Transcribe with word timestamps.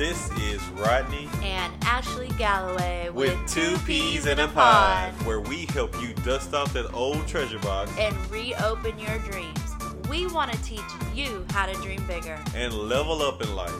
This 0.00 0.30
is 0.38 0.66
Rodney 0.70 1.28
and 1.42 1.70
Ashley 1.84 2.30
Galloway 2.38 3.10
with, 3.10 3.38
Two 3.46 3.76
Peas 3.84 4.24
in 4.24 4.38
a 4.38 4.48
Pod, 4.48 5.12
where 5.26 5.40
we 5.40 5.66
help 5.66 5.94
you 6.00 6.14
dust 6.24 6.54
off 6.54 6.72
that 6.72 6.90
old 6.94 7.28
treasure 7.28 7.58
box 7.58 7.92
and 7.98 8.16
reopen 8.30 8.98
your 8.98 9.18
dreams. 9.18 9.60
We 10.08 10.26
want 10.28 10.52
to 10.52 10.62
teach 10.62 10.80
you 11.14 11.44
how 11.50 11.66
to 11.66 11.74
dream 11.82 12.02
bigger 12.06 12.38
and 12.54 12.72
level 12.72 13.20
up 13.20 13.42
in 13.42 13.54
life. 13.54 13.74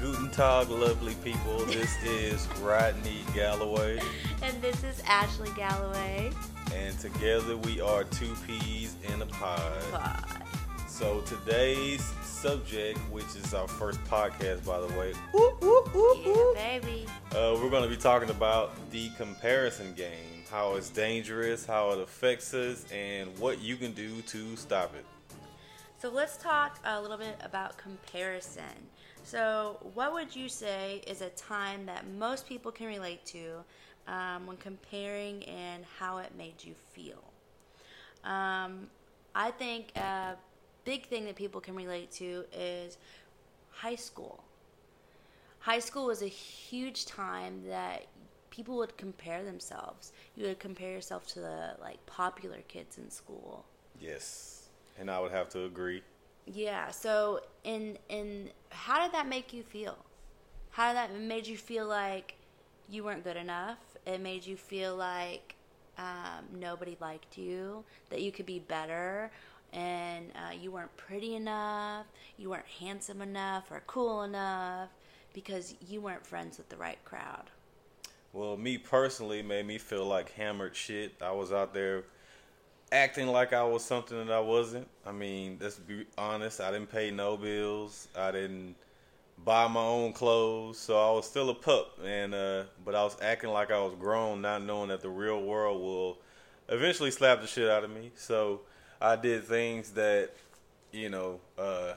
Guten 0.00 0.30
Tag, 0.30 0.70
lovely 0.70 1.14
people. 1.16 1.58
This 1.66 1.94
is 2.04 2.48
Rodney 2.62 3.22
Galloway. 3.34 4.00
And 4.42 4.62
this 4.62 4.82
is 4.82 5.02
Ashley 5.06 5.50
Galloway. 5.56 6.32
And 6.74 6.98
together 6.98 7.56
we 7.56 7.80
are 7.80 8.04
two 8.04 8.34
peas 8.46 8.96
in 9.12 9.22
a 9.22 9.26
pod. 9.26 9.82
Pod. 9.92 10.24
So 10.88 11.20
today's 11.22 12.02
subject, 12.22 12.98
which 13.10 13.24
is 13.36 13.54
our 13.54 13.68
first 13.68 14.02
podcast, 14.04 14.64
by 14.64 14.80
the 14.80 14.86
way, 14.98 15.12
Yeah, 15.34 16.52
baby. 16.80 17.06
uh, 17.32 17.56
we're 17.60 17.70
going 17.70 17.82
to 17.82 17.88
be 17.88 17.96
talking 17.96 18.30
about 18.30 18.72
the 18.90 19.10
comparison 19.16 19.94
game, 19.94 20.44
how 20.50 20.74
it's 20.74 20.90
dangerous, 20.90 21.64
how 21.64 21.90
it 21.92 22.00
affects 22.00 22.52
us, 22.54 22.84
and 22.92 23.36
what 23.38 23.60
you 23.60 23.76
can 23.76 23.92
do 23.92 24.20
to 24.22 24.56
stop 24.56 24.94
it. 24.94 25.04
So 25.98 26.10
let's 26.10 26.36
talk 26.36 26.78
a 26.84 27.00
little 27.00 27.16
bit 27.18 27.36
about 27.42 27.76
comparison. 27.78 28.64
So, 29.24 29.78
what 29.94 30.12
would 30.12 30.34
you 30.34 30.48
say 30.48 31.00
is 31.06 31.20
a 31.20 31.28
time 31.30 31.86
that 31.86 32.04
most 32.18 32.48
people 32.48 32.72
can 32.72 32.88
relate 32.88 33.24
to 33.26 33.62
um, 34.06 34.46
when 34.46 34.56
comparing 34.56 35.44
and 35.44 35.84
how 35.98 36.18
it 36.18 36.32
made 36.36 36.62
you 36.62 36.74
feel? 36.92 37.22
Um, 38.24 38.88
I 39.34 39.50
think 39.50 39.96
a 39.96 40.36
big 40.84 41.06
thing 41.06 41.24
that 41.26 41.36
people 41.36 41.60
can 41.60 41.74
relate 41.74 42.10
to 42.12 42.44
is 42.52 42.98
high 43.70 43.96
school. 43.96 44.44
High 45.60 45.78
school 45.78 46.06
was 46.06 46.22
a 46.22 46.28
huge 46.28 47.06
time 47.06 47.62
that 47.68 48.06
people 48.50 48.76
would 48.76 48.96
compare 48.96 49.44
themselves. 49.44 50.12
You 50.36 50.46
would 50.46 50.58
compare 50.58 50.90
yourself 50.90 51.26
to 51.28 51.40
the 51.40 51.76
like 51.80 52.04
popular 52.06 52.58
kids 52.68 52.98
in 52.98 53.10
school. 53.10 53.64
Yes, 54.00 54.68
and 54.98 55.10
I 55.10 55.20
would 55.20 55.32
have 55.32 55.48
to 55.50 55.64
agree. 55.64 56.02
Yeah. 56.46 56.90
So, 56.90 57.40
in 57.64 57.98
in 58.08 58.50
how 58.70 59.02
did 59.02 59.12
that 59.12 59.28
make 59.28 59.52
you 59.52 59.62
feel? 59.62 59.96
How 60.70 60.88
did 60.88 60.96
that 60.96 61.18
made 61.20 61.46
you 61.46 61.56
feel 61.56 61.86
like 61.86 62.34
you 62.88 63.04
weren't 63.04 63.24
good 63.24 63.36
enough? 63.36 63.78
It 64.06 64.20
made 64.20 64.44
you 64.44 64.56
feel 64.56 64.96
like 64.96 65.54
um, 65.98 66.44
nobody 66.58 66.96
liked 67.00 67.38
you, 67.38 67.84
that 68.10 68.20
you 68.20 68.32
could 68.32 68.46
be 68.46 68.58
better, 68.58 69.30
and 69.72 70.30
uh, 70.34 70.52
you 70.52 70.70
weren't 70.70 70.94
pretty 70.96 71.34
enough, 71.34 72.06
you 72.36 72.50
weren't 72.50 72.66
handsome 72.80 73.22
enough 73.22 73.70
or 73.70 73.82
cool 73.86 74.22
enough 74.22 74.88
because 75.32 75.74
you 75.88 76.00
weren't 76.00 76.26
friends 76.26 76.58
with 76.58 76.68
the 76.68 76.76
right 76.76 77.02
crowd. 77.04 77.44
Well, 78.32 78.56
me 78.56 78.78
personally 78.78 79.42
made 79.42 79.66
me 79.66 79.78
feel 79.78 80.06
like 80.06 80.32
hammered 80.32 80.74
shit. 80.74 81.14
I 81.20 81.32
was 81.32 81.52
out 81.52 81.74
there 81.74 82.04
acting 82.90 83.26
like 83.28 83.52
I 83.52 83.64
was 83.64 83.84
something 83.84 84.26
that 84.26 84.32
I 84.32 84.40
wasn't. 84.40 84.88
I 85.06 85.12
mean, 85.12 85.58
let's 85.60 85.76
be 85.76 86.06
honest, 86.16 86.60
I 86.60 86.70
didn't 86.70 86.90
pay 86.90 87.10
no 87.10 87.36
bills. 87.36 88.08
I 88.16 88.30
didn't 88.30 88.74
buy 89.44 89.68
my 89.68 89.82
own 89.82 90.12
clothes, 90.12 90.78
so 90.78 90.96
I 90.96 91.12
was 91.14 91.26
still 91.26 91.50
a 91.50 91.54
pup 91.54 91.98
and 92.04 92.34
uh 92.34 92.64
but 92.84 92.94
I 92.94 93.02
was 93.04 93.16
acting 93.20 93.50
like 93.50 93.70
I 93.70 93.80
was 93.82 93.94
grown, 93.94 94.42
not 94.42 94.62
knowing 94.62 94.88
that 94.88 95.00
the 95.00 95.10
real 95.10 95.42
world 95.42 95.80
will 95.80 96.18
eventually 96.68 97.10
slap 97.10 97.40
the 97.40 97.46
shit 97.46 97.68
out 97.68 97.84
of 97.84 97.90
me. 97.90 98.12
So 98.14 98.60
I 99.00 99.16
did 99.16 99.44
things 99.44 99.90
that, 99.92 100.30
you 100.92 101.08
know, 101.10 101.40
uh 101.58 101.94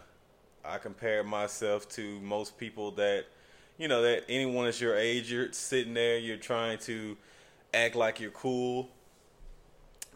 I 0.64 0.80
compared 0.80 1.28
myself 1.28 1.88
to 1.90 2.20
most 2.22 2.58
people 2.58 2.92
that 2.92 3.26
you 3.78 3.88
know 3.88 4.02
that 4.02 4.24
anyone 4.30 4.66
that's 4.66 4.80
your 4.82 4.96
age 4.96 5.32
you're 5.32 5.52
sitting 5.52 5.94
there 5.94 6.18
you're 6.18 6.38
trying 6.38 6.78
to 6.80 7.18
act 7.74 7.96
like 7.96 8.20
you're 8.20 8.32
cool 8.32 8.90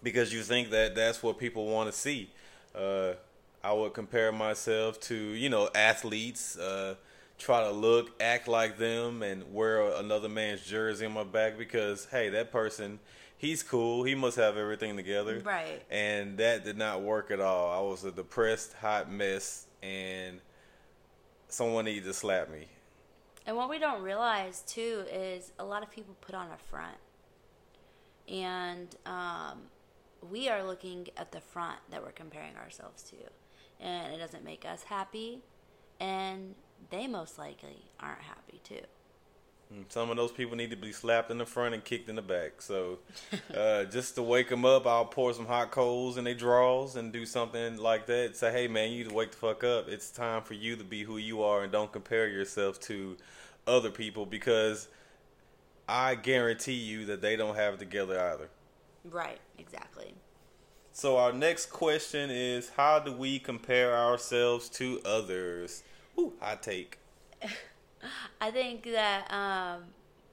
because 0.02 0.34
you 0.34 0.42
think 0.42 0.70
that 0.70 0.96
that's 0.96 1.22
what 1.22 1.38
people 1.38 1.68
want 1.68 1.92
to 1.92 1.98
see 1.98 2.30
uh, 2.76 3.12
i 3.64 3.72
would 3.74 3.94
compare 3.94 4.32
myself 4.32 5.00
to 5.00 5.16
you 5.16 5.50
know 5.50 5.70
athletes 5.76 6.58
uh, 6.58 6.96
try 7.40 7.64
to 7.64 7.72
look 7.72 8.12
act 8.22 8.48
like 8.48 8.78
them 8.78 9.24
and 9.24 9.52
wear 9.54 9.82
another 9.94 10.30
man's 10.30 10.62
jersey 10.62 11.06
on 11.06 11.14
my 11.14 11.24
back 11.24 11.58
because 11.58 12.06
hey 12.12 12.30
that 12.30 12.52
person 12.52 13.00
he's 13.40 13.64
cool. 13.64 14.04
He 14.04 14.14
must 14.14 14.38
have 14.38 14.58
everything 14.58 14.96
together. 14.96 15.42
Right. 15.44 15.82
and 15.90 16.38
that 16.38 16.64
did 16.64 16.78
not 16.78 17.02
work 17.02 17.32
at 17.32 17.40
all. 17.40 17.72
I 17.72 17.90
was 17.90 18.04
a 18.04 18.12
depressed 18.12 18.74
hot 18.74 19.12
mess 19.12 19.66
and 19.82 20.42
someone 21.48 21.86
needed 21.86 22.04
to 22.04 22.14
slap 22.14 22.52
me. 22.52 22.68
And 23.48 23.58
what 23.58 23.70
we 23.70 23.80
don't 23.80 24.04
realize 24.04 24.62
too 24.62 25.06
is 25.12 25.52
a 25.58 25.66
lot 25.66 25.82
of 25.82 25.90
people 25.90 26.16
put 26.22 26.36
on 26.36 26.48
a 26.52 26.58
front, 26.70 26.98
and 28.28 28.96
um, 29.08 29.62
we 30.30 30.50
are 30.50 30.64
looking 30.64 31.08
at 31.18 31.32
the 31.32 31.40
front 31.40 31.80
that 31.90 32.04
we're 32.04 32.12
comparing 32.12 32.56
ourselves 32.58 33.02
to, 33.04 33.16
and 33.84 34.14
it 34.14 34.20
doesn't 34.20 34.44
make 34.44 34.66
us 34.66 34.84
happy, 34.84 35.40
and 36.00 36.54
they 36.90 37.08
most 37.08 37.38
likely 37.38 37.86
aren't 38.00 38.22
happy 38.22 38.60
too. 38.64 38.82
Some 39.90 40.10
of 40.10 40.18
those 40.18 40.32
people 40.32 40.58
need 40.58 40.72
to 40.72 40.76
be 40.76 40.92
slapped 40.92 41.30
in 41.30 41.38
the 41.38 41.46
front 41.46 41.76
and 41.76 41.84
kicked 41.84 42.10
in 42.10 42.16
the 42.16 42.24
back. 42.24 42.60
So, 42.60 43.00
uh, 43.56 43.84
just 43.84 44.16
to 44.16 44.24
wake 44.24 44.50
them 44.50 44.66
up, 44.66 44.88
I'll 44.88 45.06
pour 45.06 45.32
some 45.32 45.46
hot 45.46 45.70
coals 45.70 46.18
in 46.18 46.24
their 46.24 46.34
drawers 46.34 46.96
and 46.96 47.14
do 47.14 47.24
something 47.24 47.78
like 47.78 48.08
that. 48.08 48.36
Say, 48.36 48.52
hey 48.52 48.68
man, 48.68 48.90
you 48.92 49.04
need 49.04 49.10
to 49.10 49.16
wake 49.16 49.32
the 49.32 49.38
fuck 49.38 49.64
up. 49.64 49.88
It's 49.88 50.10
time 50.10 50.42
for 50.42 50.56
you 50.56 50.76
to 50.76 50.84
be 50.84 51.04
who 51.04 51.18
you 51.18 51.44
are 51.44 51.62
and 51.62 51.72
don't 51.72 51.92
compare 51.92 52.28
yourself 52.28 52.80
to 52.82 53.16
other 53.68 53.92
people 53.92 54.26
because 54.26 54.88
I 55.88 56.16
guarantee 56.16 56.74
you 56.74 57.06
that 57.06 57.22
they 57.22 57.36
don't 57.36 57.56
have 57.56 57.76
it 57.76 57.80
together 57.80 58.20
either. 58.20 58.50
Right. 59.06 59.40
Exactly. 59.60 60.16
So, 60.94 61.18
our 61.18 61.32
next 61.32 61.68
question 61.68 62.32
is 62.32 62.72
how 62.76 62.98
do 62.98 63.14
we 63.14 63.38
compare 63.38 63.96
ourselves 63.96 64.68
to 64.70 65.00
others? 65.06 65.84
Ooh, 66.20 66.34
hot 66.42 66.62
take. 66.62 67.00
I 68.42 68.52
think 68.52 68.84
that, 68.84 69.32
um, 69.32 69.84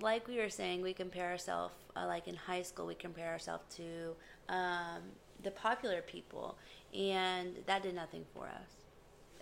like 0.00 0.26
we 0.26 0.38
were 0.38 0.50
saying, 0.50 0.82
we 0.82 0.92
compare 0.92 1.30
ourselves, 1.30 1.74
uh, 1.94 2.06
like 2.06 2.26
in 2.26 2.34
high 2.34 2.62
school, 2.62 2.86
we 2.86 2.94
compare 2.94 3.30
ourselves 3.30 3.62
to 3.76 4.16
um, 4.52 5.02
the 5.44 5.52
popular 5.52 6.02
people, 6.02 6.58
and 6.92 7.56
that 7.66 7.84
did 7.84 7.94
nothing 7.94 8.24
for 8.34 8.46
us. 8.46 8.72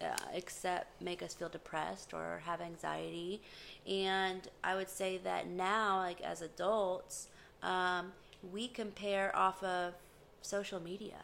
Uh, 0.03 0.17
except 0.35 1.01
make 1.01 1.23
us 1.23 1.35
feel 1.35 1.49
depressed 1.49 2.13
or 2.13 2.43
have 2.45 2.61
anxiety. 2.61 3.41
And 3.87 4.47
I 4.65 4.75
would 4.75 4.91
say 4.91 5.19
that 5.19 5.47
now, 5.47 5.99
like 5.99 6.21
as 6.21 6.43
adults, 6.43 7.29
um, 7.63 8.13
we 8.53 8.67
compare 8.67 9.35
off 9.37 9.63
of 9.63 9.95
social 10.43 10.81
media. 10.81 11.23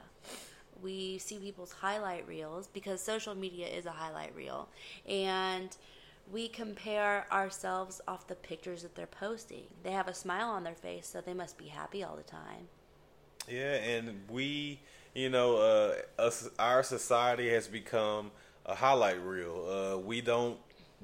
We 0.83 1.19
see 1.19 1.39
people's 1.39 1.73
highlight 1.73 2.27
reels 2.27 2.69
because 2.69 3.01
social 3.01 3.35
media 3.35 3.67
is 3.67 3.87
a 3.87 3.91
highlight 3.91 4.35
reel. 4.35 4.69
And 5.09 5.77
we 6.33 6.49
compare 6.49 7.27
ourselves 7.33 8.01
off 8.07 8.27
the 8.27 8.35
pictures 8.35 8.83
that 8.83 8.95
they're 8.95 9.07
posting. 9.07 9.65
They 9.83 9.91
have 9.91 10.09
a 10.09 10.15
smile 10.15 10.49
on 10.51 10.65
their 10.65 10.75
face, 10.75 11.07
so 11.07 11.21
they 11.21 11.35
must 11.35 11.59
be 11.59 11.67
happy 11.67 12.05
all 12.05 12.17
the 12.17 12.23
time. 12.23 12.69
Yeah, 13.49 13.75
and 13.75 14.21
we, 14.31 14.81
you 15.15 15.29
know, 15.29 15.57
uh, 15.57 16.23
us, 16.23 16.49
our 16.59 16.83
society 16.83 17.51
has 17.51 17.67
become 17.67 18.31
a 18.67 18.75
highlight 18.75 19.21
reel. 19.25 19.67
Uh, 19.69 19.99
we 19.99 20.21
don't 20.21 20.59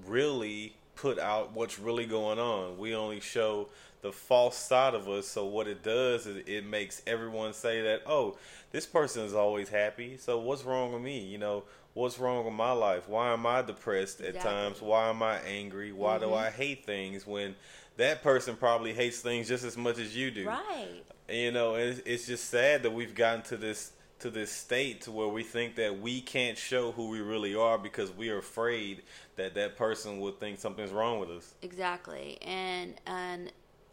really 0.06 0.76
put 0.96 1.18
out 1.18 1.52
what's 1.52 1.78
really 1.78 2.06
going 2.06 2.38
on. 2.38 2.78
We 2.78 2.94
only 2.94 3.20
show 3.20 3.68
the 4.02 4.12
false 4.12 4.56
side 4.56 4.94
of 4.94 5.08
us. 5.08 5.26
So 5.26 5.46
what 5.46 5.66
it 5.66 5.82
does 5.82 6.26
is 6.26 6.42
it 6.46 6.66
makes 6.66 7.02
everyone 7.06 7.52
say 7.52 7.82
that, 7.82 8.02
oh, 8.06 8.36
this 8.72 8.86
person 8.86 9.24
is 9.24 9.34
always 9.34 9.68
happy. 9.68 10.16
So 10.16 10.38
what's 10.38 10.64
wrong 10.64 10.92
with 10.92 11.02
me? 11.02 11.20
You 11.20 11.38
know, 11.38 11.64
what's 11.94 12.18
wrong 12.18 12.44
with 12.44 12.54
my 12.54 12.72
life? 12.72 13.08
Why 13.08 13.32
am 13.32 13.46
I 13.46 13.62
depressed 13.62 14.20
at 14.20 14.36
Exactly. 14.36 14.50
times? 14.50 14.82
Why 14.82 15.08
am 15.08 15.22
I 15.22 15.38
angry? 15.40 15.92
Why 15.92 16.18
do 16.18 16.26
mm-hmm. 16.26 16.34
I 16.34 16.50
hate 16.50 16.84
things 16.84 17.26
when 17.26 17.54
that 17.96 18.22
person 18.22 18.56
probably 18.56 18.92
hates 18.92 19.20
things 19.20 19.48
just 19.48 19.64
as 19.64 19.76
much 19.76 19.98
as 19.98 20.14
you 20.14 20.30
do? 20.30 20.46
Right. 20.46 21.02
You 21.28 21.52
know, 21.52 21.74
it's, 21.74 22.00
it's 22.04 22.26
just 22.26 22.50
sad 22.50 22.82
that 22.84 22.92
we've 22.92 23.14
gotten 23.14 23.42
to 23.44 23.56
this 23.56 23.92
to 24.18 24.30
this 24.30 24.50
state 24.50 25.02
to 25.02 25.12
where 25.12 25.28
we 25.28 25.42
think 25.42 25.76
that 25.76 26.00
we 26.00 26.22
can't 26.22 26.56
show 26.56 26.90
who 26.92 27.10
we 27.10 27.20
really 27.20 27.54
are 27.54 27.76
because 27.76 28.10
we 28.10 28.30
are 28.30 28.38
afraid 28.38 29.02
that 29.36 29.54
that 29.54 29.76
person 29.76 30.18
would 30.20 30.40
think 30.40 30.58
something's 30.58 30.92
wrong 30.92 31.20
with 31.20 31.30
us. 31.30 31.54
Exactly. 31.62 32.38
And 32.42 32.94
and 33.06 33.52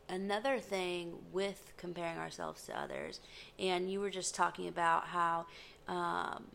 another 0.09 0.59
thing 0.59 1.13
with 1.31 1.73
comparing 1.77 2.17
ourselves 2.17 2.63
to 2.65 2.79
others, 2.79 3.19
and 3.59 3.91
you 3.91 3.99
were 3.99 4.09
just 4.09 4.33
talking 4.33 4.67
about 4.67 5.05
how 5.07 5.45
um, 5.87 6.45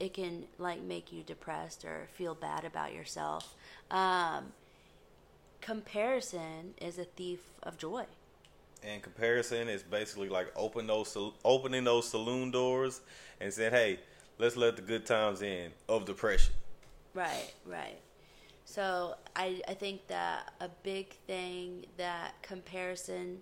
it 0.00 0.14
can 0.14 0.44
like 0.58 0.82
make 0.82 1.12
you 1.12 1.22
depressed 1.22 1.84
or 1.84 2.08
feel 2.12 2.34
bad 2.34 2.64
about 2.64 2.92
yourself. 2.92 3.54
Um, 3.90 4.52
comparison 5.60 6.74
is 6.80 6.98
a 6.98 7.04
thief 7.04 7.40
of 7.62 7.78
joy. 7.78 8.04
And 8.84 9.00
comparison 9.00 9.68
is 9.68 9.84
basically 9.84 10.28
like 10.28 10.52
open 10.56 10.88
those 10.88 11.16
opening 11.44 11.84
those 11.84 12.08
saloon 12.08 12.50
doors 12.50 13.00
and 13.40 13.52
saying, 13.52 13.70
"Hey, 13.70 14.00
let's 14.38 14.56
let 14.56 14.74
the 14.74 14.82
good 14.82 15.06
times 15.06 15.42
in 15.42 15.70
of 15.88 16.04
depression." 16.04 16.54
Right, 17.14 17.52
right. 17.64 17.98
So 18.64 19.16
I 19.36 19.60
I 19.68 19.74
think 19.74 20.06
that 20.08 20.52
a 20.60 20.68
big 20.82 21.10
thing 21.26 21.84
that 21.96 22.40
comparison 22.42 23.38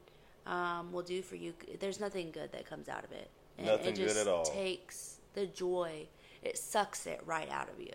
um, 0.47 0.93
will 0.93 1.03
do 1.03 1.23
for 1.23 1.37
you. 1.37 1.55
There's 1.79 2.01
nothing 2.01 2.31
good 2.31 2.53
that 2.53 2.67
comes 2.67 2.89
out 2.89 3.05
of 3.05 3.13
it. 3.13 3.31
And 3.59 3.67
nothing 3.67 3.89
it 3.89 3.97
just 3.97 4.15
good 4.15 4.27
at 4.27 4.33
all. 4.33 4.45
Takes 4.45 5.17
the 5.35 5.47
joy. 5.47 6.07
It 6.43 6.57
sucks 6.59 7.07
it 7.07 7.21
right 7.27 7.49
out 7.51 7.69
of 7.69 7.81
you. 7.81 7.93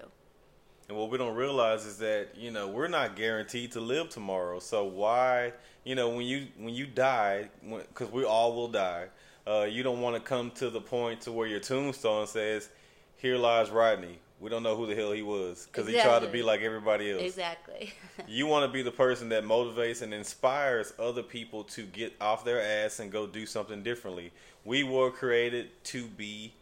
And 0.87 0.97
what 0.97 1.09
we 1.09 1.17
don't 1.17 1.35
realize 1.35 1.85
is 1.85 1.97
that 1.97 2.29
you 2.35 2.51
know 2.51 2.67
we're 2.67 2.87
not 2.87 3.15
guaranteed 3.15 3.71
to 3.73 3.81
live 3.81 4.09
tomorrow. 4.09 4.59
So 4.59 4.85
why 4.85 5.53
you 5.83 5.95
know 5.95 6.09
when 6.09 6.25
you 6.25 6.47
when 6.57 6.73
you 6.73 6.85
die 6.85 7.49
because 7.69 8.11
we 8.11 8.23
all 8.23 8.53
will 8.53 8.67
die. 8.67 9.07
Uh, 9.47 9.67
you 9.69 9.83
don't 9.83 10.01
want 10.01 10.15
to 10.15 10.19
come 10.19 10.49
to 10.49 10.71
the 10.71 10.81
point 10.81 11.21
to 11.21 11.31
where 11.31 11.47
your 11.47 11.59
tombstone 11.59 12.25
says, 12.25 12.69
"Here 13.17 13.37
lies 13.37 13.69
Rodney." 13.69 14.19
We 14.45 14.51
don't 14.51 14.61
know 14.61 14.75
who 14.75 14.85
the 14.85 14.93
hell 14.93 15.11
he 15.11 15.23
was 15.23 15.65
because 15.65 15.87
exactly. 15.87 15.93
he 15.93 16.01
tried 16.07 16.19
to 16.19 16.31
be 16.31 16.43
like 16.43 16.61
everybody 16.61 17.11
else. 17.11 17.23
Exactly. 17.23 17.91
you 18.27 18.45
want 18.45 18.63
to 18.63 18.71
be 18.71 18.83
the 18.83 18.91
person 18.91 19.29
that 19.29 19.43
motivates 19.43 20.03
and 20.03 20.13
inspires 20.13 20.93
other 20.99 21.23
people 21.23 21.63
to 21.63 21.81
get 21.81 22.13
off 22.21 22.45
their 22.45 22.61
ass 22.61 22.99
and 22.99 23.11
go 23.11 23.25
do 23.25 23.47
something 23.47 23.81
differently. 23.81 24.31
We 24.63 24.83
were 24.83 25.09
created 25.09 25.71
to 25.85 26.05
be 26.05 26.53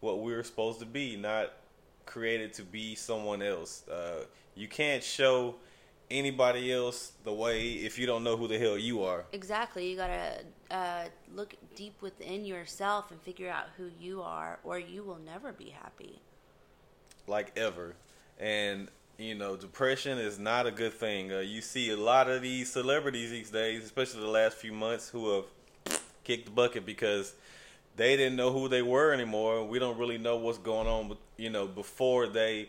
what 0.00 0.22
we 0.22 0.32
were 0.32 0.44
supposed 0.44 0.78
to 0.78 0.86
be, 0.86 1.14
not 1.14 1.52
created 2.06 2.54
to 2.54 2.62
be 2.62 2.94
someone 2.94 3.42
else. 3.42 3.86
Uh, 3.86 4.24
you 4.54 4.66
can't 4.66 5.02
show 5.02 5.56
anybody 6.10 6.72
else 6.72 7.12
the 7.24 7.34
way 7.34 7.72
if 7.72 7.98
you 7.98 8.06
don't 8.06 8.24
know 8.24 8.38
who 8.38 8.48
the 8.48 8.58
hell 8.58 8.78
you 8.78 9.02
are. 9.02 9.26
Exactly. 9.34 9.90
You 9.90 9.96
gotta 9.98 10.40
uh, 10.70 11.04
look 11.34 11.54
deep 11.74 12.00
within 12.00 12.46
yourself 12.46 13.10
and 13.10 13.20
figure 13.20 13.50
out 13.50 13.66
who 13.76 13.90
you 14.00 14.22
are, 14.22 14.58
or 14.64 14.78
you 14.78 15.02
will 15.02 15.18
never 15.18 15.52
be 15.52 15.68
happy. 15.68 16.22
Like 17.26 17.52
ever, 17.56 17.94
and 18.38 18.88
you 19.18 19.34
know, 19.34 19.56
depression 19.56 20.18
is 20.18 20.38
not 20.38 20.66
a 20.66 20.70
good 20.70 20.92
thing. 20.92 21.32
Uh, 21.32 21.38
you 21.38 21.60
see 21.60 21.90
a 21.90 21.96
lot 21.96 22.28
of 22.28 22.42
these 22.42 22.70
celebrities 22.70 23.30
these 23.30 23.50
days, 23.50 23.84
especially 23.84 24.20
the 24.20 24.28
last 24.28 24.56
few 24.56 24.72
months, 24.72 25.08
who 25.08 25.34
have 25.34 25.44
kicked 26.24 26.46
the 26.46 26.50
bucket 26.50 26.84
because 26.84 27.34
they 27.96 28.16
didn't 28.16 28.36
know 28.36 28.52
who 28.52 28.68
they 28.68 28.82
were 28.82 29.12
anymore. 29.12 29.64
We 29.64 29.78
don't 29.78 29.98
really 29.98 30.18
know 30.18 30.36
what's 30.36 30.58
going 30.58 30.86
on, 30.86 31.08
but 31.08 31.18
you 31.36 31.50
know, 31.50 31.66
before 31.66 32.26
they 32.26 32.68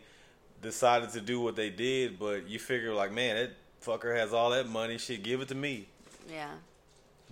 decided 0.62 1.10
to 1.12 1.22
do 1.22 1.40
what 1.40 1.56
they 1.56 1.70
did. 1.70 2.18
But 2.20 2.48
you 2.48 2.60
figure 2.60 2.94
like, 2.94 3.12
man, 3.12 3.36
that 3.36 3.52
fucker 3.84 4.16
has 4.16 4.34
all 4.34 4.52
that 4.52 4.68
money. 4.68 4.98
Shit, 4.98 5.24
give 5.24 5.42
it 5.42 5.48
to 5.50 5.56
me. 5.56 5.88
Yeah. 6.32 6.50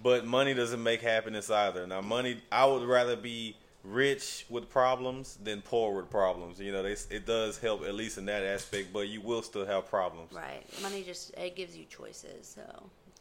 But 0.02 0.26
money 0.26 0.54
doesn't 0.54 0.82
make 0.82 1.02
happiness 1.02 1.50
either. 1.50 1.88
Now, 1.88 2.02
money, 2.02 2.42
I 2.52 2.66
would 2.66 2.84
rather 2.84 3.16
be 3.16 3.56
rich 3.88 4.46
with 4.50 4.70
problems 4.70 5.38
than 5.44 5.62
poor 5.62 5.96
with 5.96 6.10
problems. 6.10 6.60
You 6.60 6.72
know, 6.72 6.84
they, 6.84 6.96
it 7.10 7.26
does 7.26 7.60
help 7.60 7.84
at 7.86 7.94
least 7.96 8.18
in 8.18 8.26
that 8.26 8.44
aspect, 8.44 8.92
but 8.94 9.08
you 9.08 9.22
will 9.22 9.42
still 9.42 9.66
have 9.66 9.88
problems. 9.88 10.32
Right. 10.34 10.64
Money 10.82 11.04
just 11.04 11.34
it 11.38 11.56
gives 11.56 11.76
you 11.76 11.86
choices, 11.86 12.48
so 12.48 12.62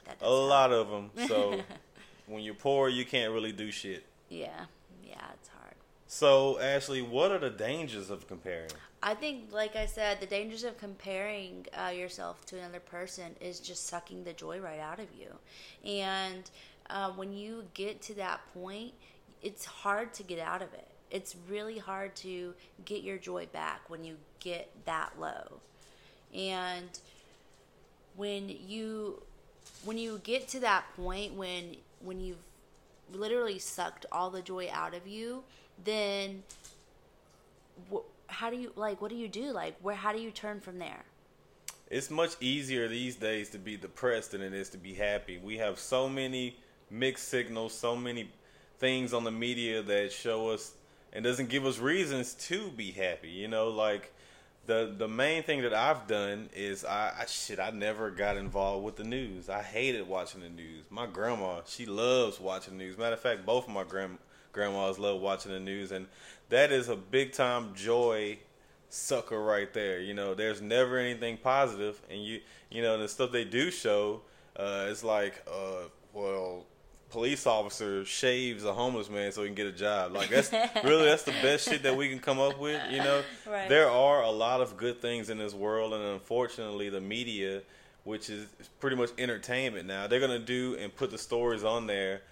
a 0.06 0.24
help. 0.24 0.48
lot 0.48 0.72
of 0.72 0.90
them. 0.90 1.10
So 1.28 1.60
when 2.26 2.42
you're 2.42 2.54
poor, 2.54 2.88
you 2.88 3.04
can't 3.04 3.32
really 3.32 3.52
do 3.52 3.70
shit. 3.70 4.04
Yeah, 4.28 4.64
yeah, 5.02 5.20
it's 5.34 5.48
hard. 5.48 5.74
So, 6.06 6.58
Ashley, 6.60 7.02
what 7.02 7.30
are 7.30 7.38
the 7.38 7.50
dangers 7.50 8.10
of 8.10 8.26
comparing? 8.26 8.70
I 9.02 9.14
think, 9.14 9.52
like 9.52 9.76
I 9.76 9.84
said, 9.84 10.20
the 10.20 10.26
dangers 10.26 10.64
of 10.64 10.78
comparing 10.78 11.66
uh, 11.78 11.88
yourself 11.88 12.46
to 12.46 12.58
another 12.58 12.80
person 12.80 13.36
is 13.40 13.60
just 13.60 13.86
sucking 13.86 14.24
the 14.24 14.32
joy 14.32 14.60
right 14.60 14.80
out 14.80 14.98
of 14.98 15.08
you. 15.18 15.28
And 15.84 16.50
uh, 16.88 17.10
when 17.10 17.32
you 17.32 17.64
get 17.74 18.00
to 18.02 18.14
that 18.14 18.40
point, 18.54 18.94
it's 19.44 19.64
hard 19.64 20.12
to 20.14 20.22
get 20.24 20.40
out 20.40 20.62
of 20.62 20.72
it. 20.74 20.88
It's 21.10 21.36
really 21.48 21.78
hard 21.78 22.16
to 22.16 22.54
get 22.84 23.04
your 23.04 23.18
joy 23.18 23.46
back 23.52 23.88
when 23.88 24.02
you 24.02 24.16
get 24.40 24.68
that 24.86 25.12
low. 25.20 25.60
And 26.34 26.98
when 28.16 28.48
you 28.48 29.22
when 29.84 29.98
you 29.98 30.20
get 30.24 30.48
to 30.48 30.60
that 30.60 30.84
point 30.96 31.34
when 31.34 31.76
when 32.00 32.20
you've 32.20 32.42
literally 33.12 33.58
sucked 33.58 34.06
all 34.10 34.30
the 34.30 34.42
joy 34.42 34.68
out 34.72 34.94
of 34.94 35.06
you, 35.06 35.44
then 35.84 36.42
wh- 37.92 38.06
how 38.26 38.50
do 38.50 38.56
you 38.56 38.72
like? 38.74 39.00
What 39.00 39.10
do 39.10 39.16
you 39.16 39.28
do? 39.28 39.52
Like, 39.52 39.76
where? 39.82 39.94
How 39.94 40.12
do 40.12 40.20
you 40.20 40.30
turn 40.30 40.60
from 40.60 40.78
there? 40.78 41.04
It's 41.90 42.10
much 42.10 42.34
easier 42.40 42.88
these 42.88 43.14
days 43.16 43.50
to 43.50 43.58
be 43.58 43.76
depressed 43.76 44.32
than 44.32 44.40
it 44.40 44.54
is 44.54 44.70
to 44.70 44.78
be 44.78 44.94
happy. 44.94 45.38
We 45.38 45.58
have 45.58 45.78
so 45.78 46.08
many 46.08 46.56
mixed 46.90 47.28
signals, 47.28 47.74
so 47.74 47.94
many 47.94 48.30
things 48.78 49.12
on 49.12 49.24
the 49.24 49.30
media 49.30 49.82
that 49.82 50.12
show 50.12 50.50
us 50.50 50.72
and 51.12 51.24
doesn't 51.24 51.48
give 51.48 51.64
us 51.64 51.78
reasons 51.78 52.34
to 52.34 52.70
be 52.70 52.90
happy. 52.90 53.30
You 53.30 53.48
know, 53.48 53.68
like 53.68 54.12
the 54.66 54.94
the 54.96 55.08
main 55.08 55.42
thing 55.42 55.62
that 55.62 55.74
I've 55.74 56.06
done 56.06 56.48
is 56.54 56.84
I, 56.84 57.12
I, 57.20 57.26
shit 57.26 57.60
I 57.60 57.70
never 57.70 58.10
got 58.10 58.36
involved 58.36 58.84
with 58.84 58.96
the 58.96 59.04
news. 59.04 59.48
I 59.48 59.62
hated 59.62 60.08
watching 60.08 60.40
the 60.40 60.48
news. 60.48 60.84
My 60.90 61.06
grandma 61.06 61.60
she 61.66 61.86
loves 61.86 62.40
watching 62.40 62.78
the 62.78 62.84
news. 62.84 62.98
Matter 62.98 63.14
of 63.14 63.20
fact, 63.20 63.46
both 63.46 63.68
of 63.68 63.74
my 63.74 63.84
grand 63.84 64.18
grandmas 64.52 64.98
love 64.98 65.20
watching 65.20 65.52
the 65.52 65.60
news, 65.60 65.92
and 65.92 66.06
that 66.48 66.72
is 66.72 66.88
a 66.88 66.96
big 66.96 67.32
time 67.32 67.74
joy 67.74 68.38
sucker 68.88 69.42
right 69.42 69.72
there. 69.72 70.00
You 70.00 70.14
know, 70.14 70.34
there's 70.34 70.62
never 70.62 70.98
anything 70.98 71.36
positive, 71.36 72.00
and 72.10 72.24
you 72.24 72.40
you 72.70 72.82
know 72.82 72.98
the 72.98 73.08
stuff 73.08 73.32
they 73.32 73.44
do 73.44 73.70
show. 73.70 74.22
Uh, 74.56 74.86
it's 74.88 75.02
like, 75.02 75.42
uh, 75.52 75.88
well, 76.12 76.64
police 77.14 77.46
officer 77.46 78.04
shaves 78.04 78.64
a 78.64 78.74
homeless 78.74 79.08
man 79.08 79.30
so 79.30 79.42
he 79.42 79.46
can 79.46 79.54
get 79.54 79.68
a 79.68 79.72
job. 79.72 80.12
Like 80.12 80.30
that's 80.30 80.52
really 80.84 81.04
that's 81.04 81.22
the 81.22 81.30
best 81.30 81.68
shit 81.68 81.84
that 81.84 81.96
we 81.96 82.08
can 82.08 82.18
come 82.18 82.40
up 82.40 82.58
with. 82.58 82.82
You 82.90 82.98
know, 82.98 83.22
right. 83.48 83.68
there 83.68 83.88
are 83.88 84.22
a 84.22 84.30
lot 84.30 84.60
of 84.60 84.76
good 84.76 85.00
things 85.00 85.30
in 85.30 85.38
this 85.38 85.54
world, 85.54 85.94
and 85.94 86.02
unfortunately, 86.02 86.88
the 86.88 87.00
media, 87.00 87.62
which 88.02 88.28
is 88.28 88.48
pretty 88.80 88.96
much 88.96 89.10
entertainment 89.16 89.86
now, 89.86 90.08
they're 90.08 90.18
gonna 90.18 90.40
do 90.40 90.76
and 90.80 90.94
put 90.94 91.12
the 91.12 91.18
stories 91.18 91.62
on 91.62 91.86
there 91.86 92.22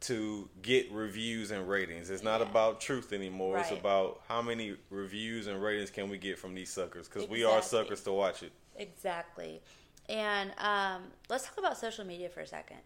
to 0.00 0.48
get 0.62 0.90
reviews 0.90 1.52
and 1.52 1.68
ratings. 1.68 2.10
It's 2.10 2.24
not 2.24 2.40
yeah. 2.40 2.50
about 2.50 2.80
truth 2.80 3.12
anymore. 3.12 3.54
Right. 3.54 3.70
It's 3.70 3.80
about 3.80 4.22
how 4.26 4.42
many 4.42 4.74
reviews 4.90 5.46
and 5.46 5.62
ratings 5.62 5.90
can 5.90 6.08
we 6.08 6.18
get 6.18 6.40
from 6.40 6.56
these 6.56 6.70
suckers 6.70 7.06
because 7.06 7.22
exactly. 7.22 7.38
we 7.38 7.44
are 7.44 7.62
suckers 7.62 8.00
to 8.02 8.12
watch 8.12 8.42
it. 8.42 8.50
Exactly. 8.74 9.60
And 10.08 10.52
um, 10.58 11.02
let's 11.28 11.44
talk 11.44 11.58
about 11.58 11.78
social 11.78 12.04
media 12.04 12.28
for 12.28 12.40
a 12.40 12.46
second 12.46 12.78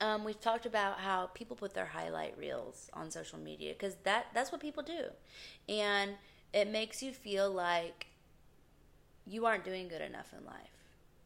um, 0.00 0.24
we've 0.24 0.40
talked 0.40 0.66
about 0.66 0.98
how 0.98 1.26
people 1.34 1.56
put 1.56 1.74
their 1.74 1.86
highlight 1.86 2.36
reels 2.38 2.90
on 2.92 3.10
social 3.10 3.38
media 3.38 3.72
because 3.72 3.96
that 4.04 4.26
that's 4.34 4.52
what 4.52 4.60
people 4.60 4.82
do, 4.82 5.04
and 5.68 6.12
it 6.52 6.68
makes 6.68 7.02
you 7.02 7.12
feel 7.12 7.50
like 7.50 8.06
you 9.26 9.46
aren't 9.46 9.64
doing 9.64 9.88
good 9.88 10.02
enough 10.02 10.32
in 10.36 10.44
life, 10.44 10.54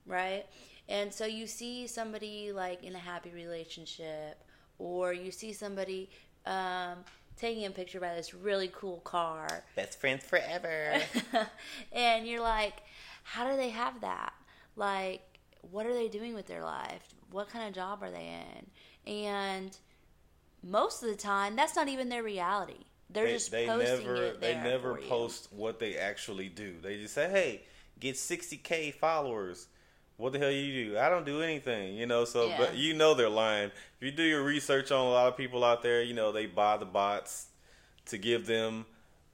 right? 0.06 0.46
And 0.88 1.12
so 1.12 1.26
you 1.26 1.46
see 1.46 1.86
somebody 1.86 2.52
like 2.52 2.82
in 2.82 2.94
a 2.94 2.98
happy 2.98 3.30
relationship, 3.30 4.42
or 4.78 5.12
you 5.12 5.30
see 5.30 5.52
somebody 5.52 6.08
um, 6.46 6.98
taking 7.36 7.66
a 7.66 7.70
picture 7.70 8.00
by 8.00 8.14
this 8.14 8.34
really 8.34 8.70
cool 8.74 8.98
car, 8.98 9.64
best 9.76 10.00
friends 10.00 10.24
forever, 10.24 10.94
and 11.92 12.26
you're 12.26 12.40
like, 12.40 12.74
how 13.22 13.50
do 13.50 13.56
they 13.56 13.70
have 13.70 14.00
that? 14.00 14.32
Like, 14.76 15.22
what 15.70 15.86
are 15.86 15.94
they 15.94 16.08
doing 16.08 16.34
with 16.34 16.46
their 16.46 16.64
life? 16.64 17.14
What 17.30 17.50
kind 17.50 17.68
of 17.68 17.74
job 17.74 18.02
are 18.02 18.10
they 18.10 18.28
in? 19.06 19.12
And 19.12 19.76
most 20.62 21.02
of 21.02 21.08
the 21.08 21.16
time, 21.16 21.56
that's 21.56 21.76
not 21.76 21.88
even 21.88 22.08
their 22.08 22.22
reality. 22.22 22.84
They're 23.08 23.26
they, 23.26 23.32
just 23.32 23.50
they 23.50 23.66
posting 23.66 24.06
never, 24.06 24.22
it 24.24 24.40
They 24.40 24.54
never 24.54 24.94
post 24.96 25.48
you. 25.50 25.58
what 25.58 25.80
they 25.80 25.96
actually 25.96 26.48
do. 26.48 26.76
They 26.80 26.98
just 26.98 27.14
say, 27.14 27.28
"Hey, 27.28 27.62
get 27.98 28.16
60k 28.16 28.94
followers." 28.94 29.66
What 30.16 30.34
the 30.34 30.38
hell 30.38 30.50
you 30.50 30.90
do? 30.90 30.98
I 30.98 31.08
don't 31.08 31.24
do 31.24 31.40
anything, 31.40 31.94
you 31.94 32.04
know. 32.04 32.26
So, 32.26 32.48
yeah. 32.48 32.58
but 32.58 32.76
you 32.76 32.92
know 32.92 33.14
they're 33.14 33.30
lying. 33.30 33.70
If 33.98 34.02
you 34.02 34.10
do 34.10 34.22
your 34.22 34.42
research 34.42 34.92
on 34.92 35.06
a 35.06 35.10
lot 35.10 35.28
of 35.28 35.36
people 35.36 35.64
out 35.64 35.82
there, 35.82 36.02
you 36.02 36.12
know 36.12 36.30
they 36.30 36.44
buy 36.44 36.76
the 36.76 36.84
bots 36.84 37.46
to 38.06 38.18
give 38.18 38.46
them 38.46 38.84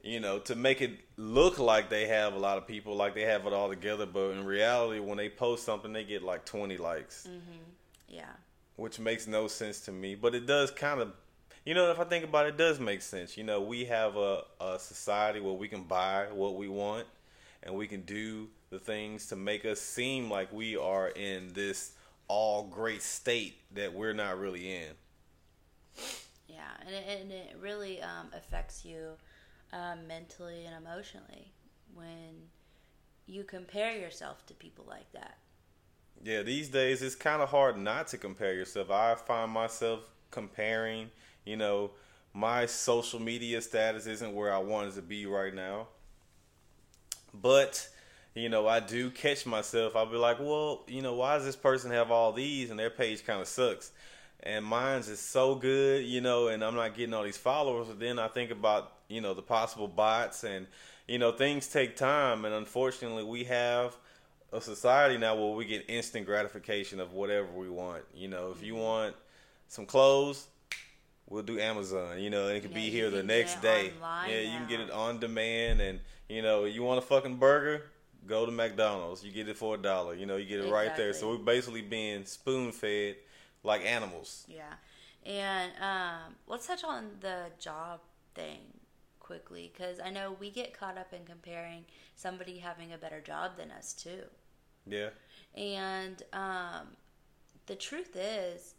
you 0.07 0.21
know, 0.21 0.39
to 0.39 0.55
make 0.55 0.81
it 0.81 0.93
look 1.17 1.59
like 1.59 1.91
they 1.91 2.07
have 2.07 2.35
a 2.35 2.39
lot 2.39 2.59
of 2.59 2.67
people, 2.67 2.95
like 2.95 3.15
they 3.15 3.23
have 3.23 3.47
it 3.47 3.53
all 3.53 3.69
together. 3.69 4.07
But 4.07 4.31
in 4.31 4.45
reality, 4.45 5.01
when 5.01 5.17
they 5.19 5.29
post 5.29 5.65
something, 5.65 5.93
they 5.93 6.05
get 6.05 6.23
like 6.23 6.45
20 6.45 6.77
likes. 6.77 7.27
Mm-hmm. 7.29 7.59
Yeah. 8.09 8.33
Which 8.77 8.99
makes 8.99 9.27
no 9.27 9.49
sense 9.49 9.81
to 9.83 9.93
me. 9.93 10.15
But 10.15 10.35
it 10.35 10.47
does 10.47 10.71
kind 10.71 11.01
of, 11.01 11.13
you 11.65 11.75
know, 11.75 11.91
if 11.91 11.99
I 11.99 12.05
think 12.05 12.25
about 12.25 12.47
it, 12.47 12.51
it 12.51 12.59
does 12.59 12.79
make 12.79 13.03
sense. 13.03 13.37
You 13.37 13.45
know, 13.45 13.61
we 13.61 13.87
have 13.87 14.17
a, 14.17 14.43
a 14.61 14.79
society 14.79 15.41
where 15.41 15.55
we 15.55 15.69
can 15.69 15.85
buy 15.85 16.27
what 16.33 16.57
we 16.57 16.69
want 16.69 17.07
and 17.63 17.75
we 17.75 17.87
can 17.87 18.03
do 18.03 18.49
the 18.71 18.79
things 18.79 19.27
to 19.27 19.37
make 19.37 19.65
us 19.65 19.81
seem 19.81 20.31
like 20.31 20.53
we 20.53 20.77
are 20.77 21.09
in 21.09 21.53
this 21.53 21.93
all 22.29 22.65
great 22.65 23.03
state 23.03 23.57
that 23.75 23.93
we're 23.93 24.13
not 24.13 24.39
really 24.39 24.75
in. 24.75 24.93
Yeah, 26.49 26.63
and 26.85 26.95
it, 26.95 27.21
and 27.21 27.33
it 27.33 27.57
really 27.61 28.03
um, 28.03 28.29
affects 28.35 28.85
you 28.85 29.11
um, 29.73 30.07
mentally 30.07 30.65
and 30.65 30.75
emotionally 30.85 31.53
when 31.95 32.49
you 33.27 33.45
compare 33.45 33.97
yourself 33.97 34.45
to 34.47 34.55
people 34.55 34.85
like 34.89 35.11
that. 35.13 35.39
Yeah, 36.25 36.43
these 36.43 36.69
days 36.69 37.03
it's 37.03 37.15
kind 37.15 37.41
of 37.41 37.51
hard 37.51 37.79
not 37.79 38.09
to 38.09 38.19
compare 38.19 38.55
yourself. 38.55 38.91
I 38.91 39.15
find 39.15 39.51
myself 39.51 40.01
comparing, 40.31 41.11
you 41.45 41.57
know, 41.57 41.93
my 42.33 42.67
social 42.67 43.21
media 43.21 43.63
status 43.63 44.07
isn't 44.07 44.35
where 44.35 44.53
I 44.53 44.59
wanted 44.59 44.95
to 44.97 45.03
be 45.03 45.25
right 45.25 45.55
now. 45.55 45.89
But, 47.33 47.89
you 48.35 48.49
know, 48.49 48.67
I 48.67 48.81
do 48.81 49.11
catch 49.11 49.47
myself. 49.47 49.97
I'll 49.97 50.11
be 50.11 50.17
like, 50.17 50.39
well, 50.39 50.85
you 50.87 51.01
know, 51.01 51.15
why 51.15 51.37
does 51.37 51.47
this 51.47 51.57
person 51.57 51.91
have 51.93 52.11
all 52.11 52.33
these 52.33 52.71
and 52.71 52.79
their 52.79 52.91
page 52.91 53.25
kind 53.25 53.41
of 53.41 53.49
sucks? 53.49 53.93
And 54.41 54.65
mine's 54.65 55.09
is 55.09 55.19
so 55.21 55.55
good, 55.55 56.05
you 56.05 56.21
know, 56.21 56.49
and 56.49 56.63
I'm 56.63 56.75
not 56.75 56.95
getting 56.95 57.15
all 57.15 57.25
these 57.25 57.39
followers. 57.39 57.89
But 57.89 58.01
then 58.01 58.19
I 58.19 58.29
think 58.29 58.51
about, 58.51 58.93
you 59.09 59.21
know, 59.21 59.33
the 59.33 59.43
possible 59.43 59.89
bots 59.89 60.45
and, 60.45 60.67
you 61.09 61.19
know, 61.19 61.33
things 61.33 61.69
take 61.69 61.97
time. 61.97 62.45
And 62.45 62.55
unfortunately, 62.55 63.25
we 63.25 63.45
have 63.45 63.97
a 64.57 64.61
society 64.61 65.19
now 65.19 65.35
where 65.37 65.55
we 65.55 65.65
get 65.65 65.85
instant 65.89 66.27
gratification 66.27 67.01
of 67.01 67.13
whatever 67.13 67.49
we 67.55 67.69
want. 67.69 68.03
You 68.15 68.29
know, 68.29 68.51
if 68.51 68.63
you 68.63 68.75
mm-hmm. 68.75 68.83
want 68.83 69.17
some 69.69 69.87
clothes, 69.87 70.47
we'll 71.29 71.43
do 71.43 71.61
Amazon. 71.61 72.21
You 72.21 72.31
know, 72.31 72.49
and 72.49 72.57
it 72.57 72.61
could 72.61 72.71
yeah, 72.71 72.77
be 72.77 72.91
here 72.91 73.11
the 73.11 73.23
next 73.23 73.61
day. 73.61 73.93
Yeah, 74.01 74.23
now. 74.27 74.27
you 74.27 74.59
can 74.59 74.69
get 74.69 74.81
it 74.81 74.91
on 74.91 75.21
demand, 75.21 75.81
and 75.81 76.01
you 76.29 76.43
know, 76.43 76.65
you 76.65 76.83
want 76.83 76.99
a 76.99 77.07
fucking 77.07 77.37
burger, 77.37 77.85
go 78.27 78.47
to 78.47 78.53
McDonald's. 78.53 79.25
You 79.25 79.33
get 79.33 79.49
it 79.49 79.57
for 79.57 79.75
a 79.75 79.79
dollar. 79.79 80.15
You 80.15 80.27
know, 80.27 80.37
you 80.37 80.47
get 80.47 80.59
it 80.59 80.67
exactly. 80.67 80.89
right 80.89 80.97
there. 80.97 81.13
So 81.13 81.31
we're 81.31 81.39
basically 81.39 81.83
being 81.83 82.25
spoon 82.25 82.73
fed 82.73 83.17
like 83.63 83.85
animals. 83.85 84.47
Yeah, 84.49 84.73
and 85.25 85.73
um, 85.81 86.35
let's 86.47 86.67
touch 86.67 86.85
on 86.85 87.11
the 87.21 87.47
job 87.59 88.01
thing 88.35 88.61
quickly 89.27 89.73
because 89.73 89.99
I 89.99 90.11
know 90.11 90.37
we 90.39 90.51
get 90.51 90.79
caught 90.79 90.97
up 90.97 91.13
in 91.13 91.25
comparing 91.25 91.85
somebody 92.15 92.59
having 92.59 92.93
a 92.93 92.99
better 92.99 93.21
job 93.21 93.57
than 93.57 93.71
us 93.73 93.93
too. 93.93 94.23
Yeah. 94.87 95.11
And 95.55 96.23
um, 96.33 96.89
the 97.67 97.75
truth 97.75 98.17
is, 98.17 98.75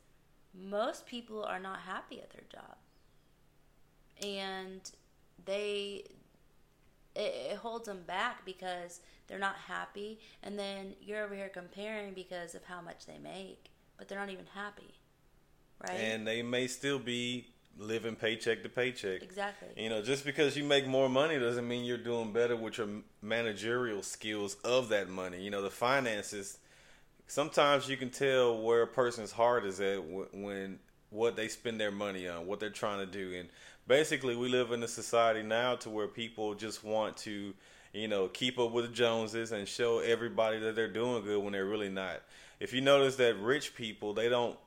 most 0.53 1.05
people 1.05 1.43
are 1.43 1.59
not 1.59 1.79
happy 1.79 2.19
at 2.19 2.31
their 2.31 2.43
job, 2.51 2.77
and 4.23 4.81
they 5.45 6.03
it, 7.15 7.51
it 7.51 7.57
holds 7.57 7.87
them 7.87 8.03
back 8.07 8.45
because 8.45 9.01
they're 9.27 9.39
not 9.39 9.55
happy, 9.55 10.19
and 10.43 10.57
then 10.57 10.93
you're 11.01 11.23
over 11.23 11.35
here 11.35 11.49
comparing 11.49 12.13
because 12.13 12.55
of 12.55 12.63
how 12.63 12.81
much 12.81 13.05
they 13.05 13.17
make, 13.17 13.71
but 13.97 14.07
they're 14.07 14.19
not 14.19 14.29
even 14.29 14.45
happy, 14.53 14.93
right? 15.87 15.97
And 15.99 16.25
they 16.25 16.41
may 16.41 16.67
still 16.67 16.99
be 16.99 17.47
living 17.77 18.15
paycheck 18.15 18.63
to 18.63 18.69
paycheck. 18.69 19.21
Exactly. 19.21 19.69
You 19.81 19.89
know, 19.89 20.01
just 20.01 20.25
because 20.25 20.57
you 20.57 20.63
make 20.63 20.87
more 20.87 21.09
money 21.09 21.39
doesn't 21.39 21.67
mean 21.67 21.85
you're 21.85 21.97
doing 21.97 22.33
better 22.33 22.55
with 22.55 22.77
your 22.77 22.87
managerial 23.21 24.03
skills 24.03 24.55
of 24.63 24.89
that 24.89 25.09
money. 25.09 25.41
You 25.41 25.49
know, 25.49 25.61
the 25.61 25.69
finances. 25.69 26.57
Sometimes 27.27 27.89
you 27.89 27.97
can 27.97 28.09
tell 28.09 28.61
where 28.61 28.83
a 28.83 28.87
person's 28.87 29.31
heart 29.31 29.65
is 29.65 29.79
at 29.81 30.01
when 30.33 30.79
what 31.09 31.35
they 31.35 31.47
spend 31.47 31.79
their 31.79 31.91
money 31.91 32.27
on, 32.27 32.47
what 32.47 32.59
they're 32.59 32.69
trying 32.69 32.99
to 32.99 33.05
do, 33.05 33.33
and 33.37 33.49
basically 33.87 34.35
we 34.35 34.49
live 34.49 34.71
in 34.71 34.83
a 34.83 34.87
society 34.87 35.41
now 35.41 35.75
to 35.75 35.89
where 35.89 36.07
people 36.07 36.53
just 36.53 36.83
want 36.83 37.15
to, 37.17 37.53
you 37.93 38.07
know, 38.07 38.27
keep 38.27 38.59
up 38.59 38.71
with 38.71 38.85
the 38.85 38.91
Joneses 38.91 39.51
and 39.51 39.67
show 39.67 39.99
everybody 39.99 40.59
that 40.59 40.75
they're 40.75 40.91
doing 40.91 41.23
good 41.23 41.41
when 41.41 41.53
they're 41.53 41.65
really 41.65 41.89
not. 41.89 42.21
If 42.59 42.73
you 42.73 42.81
notice 42.81 43.15
that 43.17 43.39
rich 43.39 43.75
people, 43.75 44.13
they 44.13 44.29
don't 44.29 44.57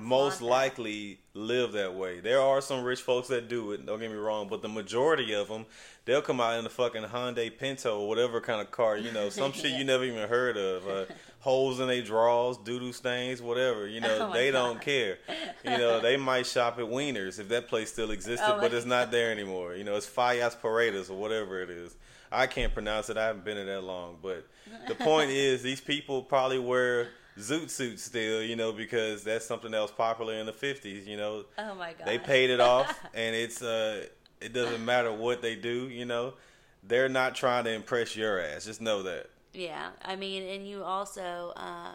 most 0.00 0.42
likely 0.42 1.18
live 1.34 1.72
that 1.72 1.94
way. 1.94 2.20
There 2.20 2.40
are 2.40 2.60
some 2.60 2.84
rich 2.84 3.00
folks 3.00 3.28
that 3.28 3.48
do 3.48 3.72
it. 3.72 3.84
Don't 3.84 4.00
get 4.00 4.10
me 4.10 4.16
wrong, 4.16 4.48
but 4.48 4.62
the 4.62 4.68
majority 4.68 5.32
of 5.34 5.48
them, 5.48 5.66
they'll 6.04 6.22
come 6.22 6.40
out 6.40 6.58
in 6.58 6.66
a 6.66 6.70
fucking 6.70 7.02
Hyundai 7.02 7.56
Pinto 7.56 8.00
or 8.00 8.08
whatever 8.08 8.40
kind 8.40 8.60
of 8.60 8.70
car. 8.70 8.96
You 8.96 9.12
know, 9.12 9.28
some 9.28 9.52
shit 9.52 9.72
you 9.72 9.84
never 9.84 10.04
even 10.04 10.28
heard 10.28 10.56
of. 10.56 10.86
Uh, 10.86 11.04
holes 11.44 11.78
in 11.78 11.88
their 11.88 12.00
drawers, 12.00 12.56
doo 12.56 12.80
doo 12.80 12.92
stains, 12.92 13.42
whatever. 13.42 13.86
You 13.86 14.00
know, 14.00 14.28
oh 14.30 14.32
they 14.32 14.50
God. 14.50 14.58
don't 14.58 14.80
care. 14.80 15.18
You 15.62 15.76
know, 15.76 16.00
they 16.00 16.16
might 16.16 16.46
shop 16.46 16.78
at 16.78 16.88
Weiner's 16.88 17.38
if 17.38 17.48
that 17.50 17.68
place 17.68 17.92
still 17.92 18.10
existed, 18.12 18.54
oh 18.54 18.60
but 18.60 18.72
it's 18.72 18.86
not 18.86 19.10
there 19.10 19.30
anymore. 19.30 19.74
You 19.74 19.84
know, 19.84 19.96
it's 19.96 20.06
Fallas 20.06 20.58
Paredes 20.60 21.10
or 21.10 21.18
whatever 21.18 21.60
it 21.60 21.68
is. 21.68 21.94
I 22.32 22.46
can't 22.46 22.72
pronounce 22.72 23.10
it. 23.10 23.16
I 23.16 23.26
haven't 23.26 23.44
been 23.44 23.58
in 23.58 23.66
that 23.66 23.82
long, 23.82 24.16
but 24.22 24.46
the 24.88 24.94
point 24.94 25.30
is, 25.30 25.62
these 25.62 25.80
people 25.80 26.22
probably 26.22 26.58
wear 26.58 27.08
zoot 27.38 27.70
suit 27.70 27.98
still, 27.98 28.42
you 28.42 28.56
know, 28.56 28.72
because 28.72 29.24
that's 29.24 29.44
something 29.44 29.70
that 29.72 29.80
was 29.80 29.90
popular 29.90 30.34
in 30.34 30.46
the 30.46 30.52
fifties. 30.52 31.06
You 31.06 31.16
know, 31.16 31.44
oh 31.58 31.74
my 31.74 31.92
god, 31.92 32.06
they 32.06 32.18
paid 32.18 32.50
it 32.50 32.60
off, 32.60 32.98
and 33.14 33.34
it's 33.34 33.62
uh, 33.62 34.06
it 34.40 34.52
doesn't 34.52 34.84
matter 34.84 35.12
what 35.12 35.42
they 35.42 35.56
do. 35.56 35.88
You 35.88 36.04
know, 36.04 36.34
they're 36.82 37.08
not 37.08 37.34
trying 37.34 37.64
to 37.64 37.72
impress 37.72 38.16
your 38.16 38.40
ass. 38.40 38.64
Just 38.64 38.80
know 38.80 39.02
that. 39.02 39.30
Yeah, 39.52 39.90
I 40.02 40.16
mean, 40.16 40.42
and 40.42 40.66
you 40.66 40.82
also 40.82 41.52
uh, 41.56 41.94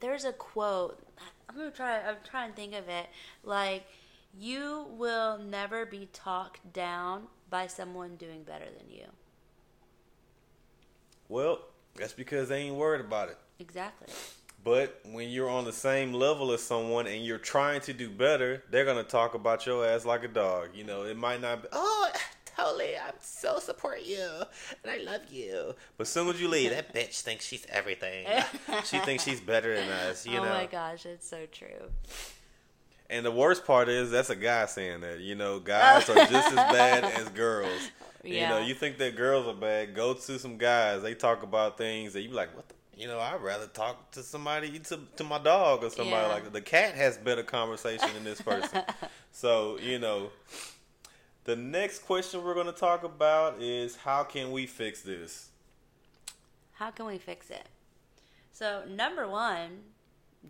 there's 0.00 0.24
a 0.24 0.32
quote. 0.32 1.02
I'm 1.48 1.56
gonna 1.56 1.70
try. 1.70 2.00
I'm 2.00 2.16
trying 2.28 2.50
to 2.50 2.56
think 2.56 2.74
of 2.74 2.88
it. 2.88 3.06
Like, 3.42 3.84
you 4.38 4.86
will 4.90 5.38
never 5.38 5.84
be 5.84 6.08
talked 6.12 6.72
down 6.72 7.24
by 7.48 7.66
someone 7.66 8.16
doing 8.16 8.44
better 8.44 8.66
than 8.66 8.90
you. 8.90 9.06
Well, 11.28 11.60
that's 11.96 12.12
because 12.12 12.48
they 12.48 12.62
ain't 12.62 12.76
worried 12.76 13.00
about 13.00 13.28
it. 13.28 13.38
Exactly. 13.60 14.08
But 14.62 15.00
when 15.10 15.30
you're 15.30 15.48
on 15.48 15.64
the 15.64 15.72
same 15.72 16.12
level 16.12 16.52
as 16.52 16.62
someone 16.62 17.06
and 17.06 17.24
you're 17.24 17.38
trying 17.38 17.80
to 17.82 17.92
do 17.92 18.10
better, 18.10 18.62
they're 18.70 18.84
gonna 18.84 19.04
talk 19.04 19.34
about 19.34 19.64
your 19.64 19.86
ass 19.86 20.04
like 20.04 20.22
a 20.22 20.28
dog. 20.28 20.70
You 20.74 20.84
know, 20.84 21.04
it 21.04 21.16
might 21.16 21.40
not 21.40 21.62
be. 21.62 21.68
Oh, 21.72 22.10
totally. 22.56 22.96
I'm 22.96 23.14
so 23.20 23.58
support 23.58 24.02
you 24.04 24.28
and 24.84 24.90
I 24.90 24.98
love 24.98 25.22
you. 25.30 25.74
But 25.96 26.08
soon 26.08 26.28
as 26.28 26.40
you 26.40 26.48
leave, 26.48 26.70
that 26.70 26.94
bitch 26.94 27.22
thinks 27.22 27.46
she's 27.46 27.66
everything. 27.70 28.26
she 28.84 28.98
thinks 28.98 29.24
she's 29.24 29.40
better 29.40 29.74
than 29.74 29.88
us. 29.88 30.26
You 30.26 30.38
oh 30.38 30.44
know. 30.44 30.50
Oh 30.50 30.54
my 30.54 30.66
gosh, 30.66 31.06
it's 31.06 31.26
so 31.26 31.46
true. 31.46 31.90
And 33.08 33.24
the 33.24 33.32
worst 33.32 33.64
part 33.66 33.88
is 33.88 34.10
that's 34.10 34.30
a 34.30 34.36
guy 34.36 34.66
saying 34.66 35.00
that. 35.00 35.20
You 35.20 35.36
know, 35.36 35.58
guys 35.58 36.08
are 36.10 36.14
just 36.14 36.48
as 36.48 36.54
bad 36.54 37.04
as 37.04 37.28
girls. 37.30 37.90
Yeah. 38.22 38.42
You 38.42 38.48
know, 38.48 38.66
you 38.66 38.74
think 38.74 38.98
that 38.98 39.16
girls 39.16 39.46
are 39.46 39.58
bad. 39.58 39.94
Go 39.94 40.12
to 40.12 40.38
some 40.38 40.58
guys. 40.58 41.02
They 41.02 41.14
talk 41.14 41.42
about 41.42 41.78
things 41.78 42.12
that 42.12 42.20
you 42.20 42.28
be 42.28 42.34
like, 42.34 42.54
what 42.54 42.68
the 42.68 42.74
you 43.00 43.06
know, 43.06 43.18
I'd 43.18 43.40
rather 43.40 43.66
talk 43.66 44.10
to 44.10 44.22
somebody 44.22 44.78
to 44.78 44.98
to 45.16 45.24
my 45.24 45.38
dog 45.38 45.82
or 45.82 45.88
somebody 45.90 46.26
yeah. 46.26 46.26
like 46.26 46.52
the 46.52 46.60
cat 46.60 46.94
has 46.94 47.16
better 47.16 47.42
conversation 47.42 48.08
than 48.12 48.24
this 48.24 48.42
person. 48.42 48.82
so 49.32 49.78
you 49.82 49.98
know, 49.98 50.30
the 51.44 51.56
next 51.56 52.00
question 52.00 52.44
we're 52.44 52.54
going 52.54 52.66
to 52.66 52.72
talk 52.72 53.02
about 53.02 53.62
is 53.62 53.96
how 53.96 54.22
can 54.22 54.52
we 54.52 54.66
fix 54.66 55.00
this? 55.00 55.48
How 56.74 56.90
can 56.90 57.06
we 57.06 57.16
fix 57.16 57.48
it? 57.48 57.68
So 58.52 58.82
number 58.86 59.26
one, 59.26 59.80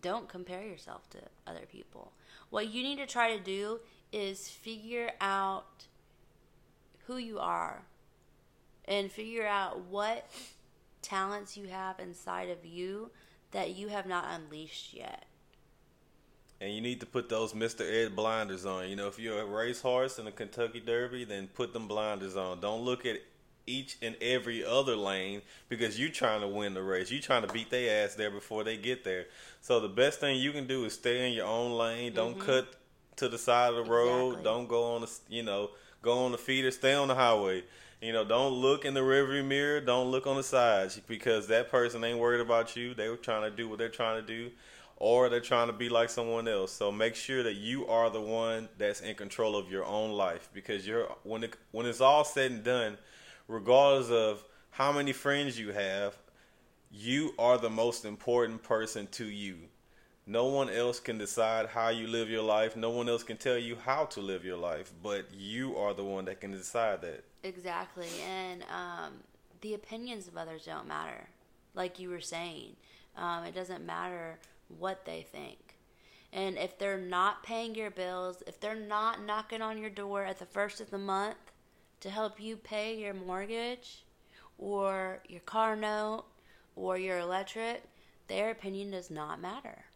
don't 0.02 0.28
compare 0.28 0.64
yourself 0.64 1.08
to 1.10 1.18
other 1.46 1.66
people. 1.70 2.12
What 2.50 2.68
you 2.68 2.82
need 2.82 2.96
to 2.96 3.06
try 3.06 3.36
to 3.36 3.42
do 3.42 3.78
is 4.12 4.48
figure 4.48 5.12
out 5.20 5.86
who 7.06 7.16
you 7.16 7.38
are 7.38 7.82
and 8.86 9.10
figure 9.10 9.46
out 9.46 9.84
what 9.84 10.28
talents 11.02 11.56
you 11.56 11.68
have 11.68 11.98
inside 11.98 12.50
of 12.50 12.64
you 12.64 13.10
that 13.52 13.76
you 13.76 13.88
have 13.88 14.06
not 14.06 14.26
unleashed 14.30 14.94
yet. 14.94 15.26
And 16.60 16.74
you 16.74 16.80
need 16.80 17.00
to 17.00 17.06
put 17.06 17.28
those 17.28 17.54
Mr. 17.54 17.80
Ed 17.80 18.14
blinders 18.14 18.66
on. 18.66 18.88
You 18.88 18.96
know, 18.96 19.08
if 19.08 19.18
you're 19.18 19.40
a 19.40 19.46
racehorse 19.46 20.18
in 20.18 20.26
a 20.26 20.32
Kentucky 20.32 20.80
Derby, 20.80 21.24
then 21.24 21.48
put 21.48 21.72
them 21.72 21.88
blinders 21.88 22.36
on. 22.36 22.60
Don't 22.60 22.82
look 22.82 23.06
at 23.06 23.20
each 23.66 23.96
and 24.02 24.16
every 24.20 24.64
other 24.64 24.96
lane 24.96 25.42
because 25.68 25.98
you're 25.98 26.10
trying 26.10 26.40
to 26.42 26.48
win 26.48 26.74
the 26.74 26.82
race. 26.82 27.10
You're 27.10 27.22
trying 27.22 27.46
to 27.46 27.52
beat 27.52 27.70
their 27.70 28.04
ass 28.04 28.14
there 28.14 28.30
before 28.30 28.64
they 28.64 28.76
get 28.76 29.04
there. 29.04 29.26
So 29.60 29.80
the 29.80 29.88
best 29.88 30.20
thing 30.20 30.38
you 30.38 30.52
can 30.52 30.66
do 30.66 30.84
is 30.84 30.94
stay 30.94 31.28
in 31.28 31.34
your 31.34 31.46
own 31.46 31.72
lane. 31.72 32.12
Don't 32.12 32.36
mm-hmm. 32.36 32.46
cut 32.46 32.74
to 33.16 33.28
the 33.28 33.38
side 33.38 33.74
of 33.74 33.86
the 33.86 33.90
road. 33.90 34.28
Exactly. 34.28 34.44
Don't 34.44 34.68
go 34.68 34.94
on 34.94 35.02
the 35.02 35.10
you 35.28 35.42
know 35.42 35.70
go 36.02 36.24
on 36.24 36.32
the 36.32 36.38
feeder. 36.38 36.70
Stay 36.70 36.94
on 36.94 37.08
the 37.08 37.14
highway. 37.14 37.62
You 38.00 38.14
know, 38.14 38.24
don't 38.24 38.54
look 38.54 38.86
in 38.86 38.94
the 38.94 39.00
rearview 39.00 39.44
mirror. 39.44 39.78
Don't 39.78 40.10
look 40.10 40.26
on 40.26 40.36
the 40.36 40.42
sides 40.42 40.98
because 41.06 41.48
that 41.48 41.70
person 41.70 42.02
ain't 42.02 42.18
worried 42.18 42.40
about 42.40 42.74
you. 42.74 42.94
They 42.94 43.10
were 43.10 43.16
trying 43.16 43.50
to 43.50 43.54
do 43.54 43.68
what 43.68 43.76
they're 43.78 43.90
trying 43.90 44.24
to 44.24 44.26
do, 44.26 44.50
or 44.96 45.28
they're 45.28 45.40
trying 45.40 45.66
to 45.66 45.74
be 45.74 45.90
like 45.90 46.08
someone 46.08 46.48
else. 46.48 46.72
So 46.72 46.90
make 46.90 47.14
sure 47.14 47.42
that 47.42 47.56
you 47.56 47.86
are 47.88 48.08
the 48.08 48.20
one 48.20 48.70
that's 48.78 49.02
in 49.02 49.16
control 49.16 49.54
of 49.54 49.70
your 49.70 49.84
own 49.84 50.12
life 50.12 50.48
because 50.54 50.86
you're 50.86 51.08
when 51.24 51.44
it, 51.44 51.56
when 51.72 51.84
it's 51.84 52.00
all 52.00 52.24
said 52.24 52.50
and 52.50 52.64
done, 52.64 52.96
regardless 53.48 54.10
of 54.10 54.44
how 54.70 54.92
many 54.92 55.12
friends 55.12 55.58
you 55.58 55.72
have, 55.72 56.16
you 56.90 57.34
are 57.38 57.58
the 57.58 57.68
most 57.68 58.06
important 58.06 58.62
person 58.62 59.08
to 59.08 59.26
you. 59.26 59.58
No 60.30 60.44
one 60.44 60.70
else 60.70 61.00
can 61.00 61.18
decide 61.18 61.66
how 61.66 61.88
you 61.88 62.06
live 62.06 62.30
your 62.30 62.44
life. 62.44 62.76
No 62.76 62.90
one 62.90 63.08
else 63.08 63.24
can 63.24 63.36
tell 63.36 63.58
you 63.58 63.74
how 63.74 64.04
to 64.04 64.20
live 64.20 64.44
your 64.44 64.58
life, 64.58 64.92
but 65.02 65.26
you 65.34 65.76
are 65.76 65.92
the 65.92 66.04
one 66.04 66.26
that 66.26 66.40
can 66.40 66.52
decide 66.52 67.02
that. 67.02 67.24
Exactly. 67.42 68.06
And 68.24 68.62
um, 68.72 69.14
the 69.60 69.74
opinions 69.74 70.28
of 70.28 70.36
others 70.36 70.66
don't 70.66 70.86
matter. 70.86 71.26
Like 71.74 71.98
you 71.98 72.10
were 72.10 72.20
saying, 72.20 72.76
um, 73.16 73.42
it 73.42 73.56
doesn't 73.56 73.84
matter 73.84 74.38
what 74.78 75.04
they 75.04 75.26
think. 75.32 75.74
And 76.32 76.56
if 76.56 76.78
they're 76.78 76.96
not 76.96 77.42
paying 77.42 77.74
your 77.74 77.90
bills, 77.90 78.44
if 78.46 78.60
they're 78.60 78.76
not 78.76 79.24
knocking 79.24 79.62
on 79.62 79.78
your 79.78 79.90
door 79.90 80.24
at 80.24 80.38
the 80.38 80.46
first 80.46 80.80
of 80.80 80.92
the 80.92 80.98
month 80.98 81.50
to 82.02 82.08
help 82.08 82.38
you 82.38 82.56
pay 82.56 82.96
your 82.96 83.14
mortgage 83.14 84.04
or 84.58 85.24
your 85.26 85.40
car 85.40 85.74
note 85.74 86.22
or 86.76 86.96
your 86.96 87.18
electric, 87.18 87.82
their 88.28 88.52
opinion 88.52 88.92
does 88.92 89.10
not 89.10 89.40
matter. 89.40 89.86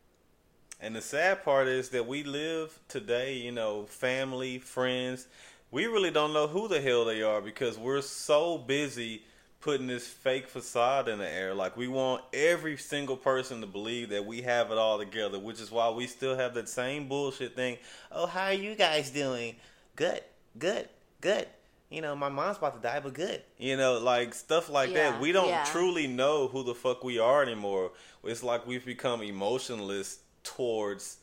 And 0.81 0.95
the 0.97 1.01
sad 1.01 1.45
part 1.45 1.67
is 1.69 1.91
that 1.91 2.07
we 2.07 2.25
live 2.25 2.79
today, 2.89 3.35
you 3.35 3.53
know, 3.53 3.85
family, 3.85 4.59
friends, 4.59 5.27
we 5.71 5.87
really 5.87 6.11
don't 6.11 6.33
know 6.33 6.47
who 6.47 6.69
the 6.69 6.81
hell 6.81 7.05
they 7.05 7.23
are 7.23 7.41
because 7.41 7.79
we're 7.79 8.03
so 8.03 8.59
busy 8.59 9.23
putting 9.61 9.87
this 9.87 10.07
fake 10.07 10.47
facade 10.47 11.09
in 11.09 11.19
the 11.19 11.29
air. 11.29 11.55
Like 11.55 11.77
we 11.77 11.89
want 11.89 12.23
every 12.35 12.77
single 12.77 13.17
person 13.17 13.63
to 13.63 13.67
believe 13.67 14.11
that 14.11 14.27
we 14.27 14.43
have 14.43 14.71
it 14.71 14.77
all 14.77 14.99
together, 14.99 15.39
which 15.39 15.61
is 15.61 15.71
why 15.71 15.89
we 15.89 16.07
still 16.07 16.37
have 16.37 16.53
that 16.55 16.69
same 16.69 17.09
bullshit 17.09 17.57
thing. 17.57 17.79
Oh, 18.13 18.27
how 18.27 18.45
are 18.47 18.53
you 18.53 18.75
guys 18.75 19.11
doing? 19.11 19.57
Good, 19.97 20.21
good, 20.59 20.89
good. 21.23 21.47
You 21.89 22.03
know, 22.03 22.15
my 22.15 22.29
mom's 22.29 22.59
about 22.59 22.75
to 22.77 22.87
die, 22.87 23.01
but 23.01 23.15
good. 23.15 23.43
You 23.57 23.77
know, 23.77 23.99
like 23.99 24.35
stuff 24.35 24.69
like 24.69 24.91
Yeah, 24.91 25.13
that. 25.13 25.21
We 25.21 25.33
don't 25.33 25.49
yeah. 25.49 25.65
truly 25.65 26.09
know 26.09 26.49
who 26.49 26.63
the 26.63 26.75
fuck 26.75 27.03
we 27.03 27.19
are 27.19 27.43
anymore. 27.43 27.93
It's 28.23 28.43
like 28.43 28.67
we've 28.67 28.85
become 28.85 29.23
emotionless 29.23 30.19
towards 30.45 31.19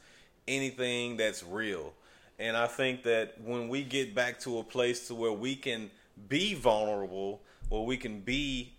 anything 0.48 1.18
that's 1.18 1.44
real. 1.44 1.94
And 2.40 2.58
I 2.58 2.68
think 2.68 3.04
that 3.04 3.40
when 3.44 3.70
we 3.70 3.84
get 3.84 4.16
back 4.16 4.40
to 4.42 4.60
a 4.60 4.64
place 4.64 5.08
to 5.08 5.16
where 5.16 5.32
we 5.32 5.56
can 5.56 5.92
be 6.28 6.56
vulnerable, 6.56 7.42
where 7.70 7.82
we 7.82 7.98
can 7.98 8.20
be 8.20 8.74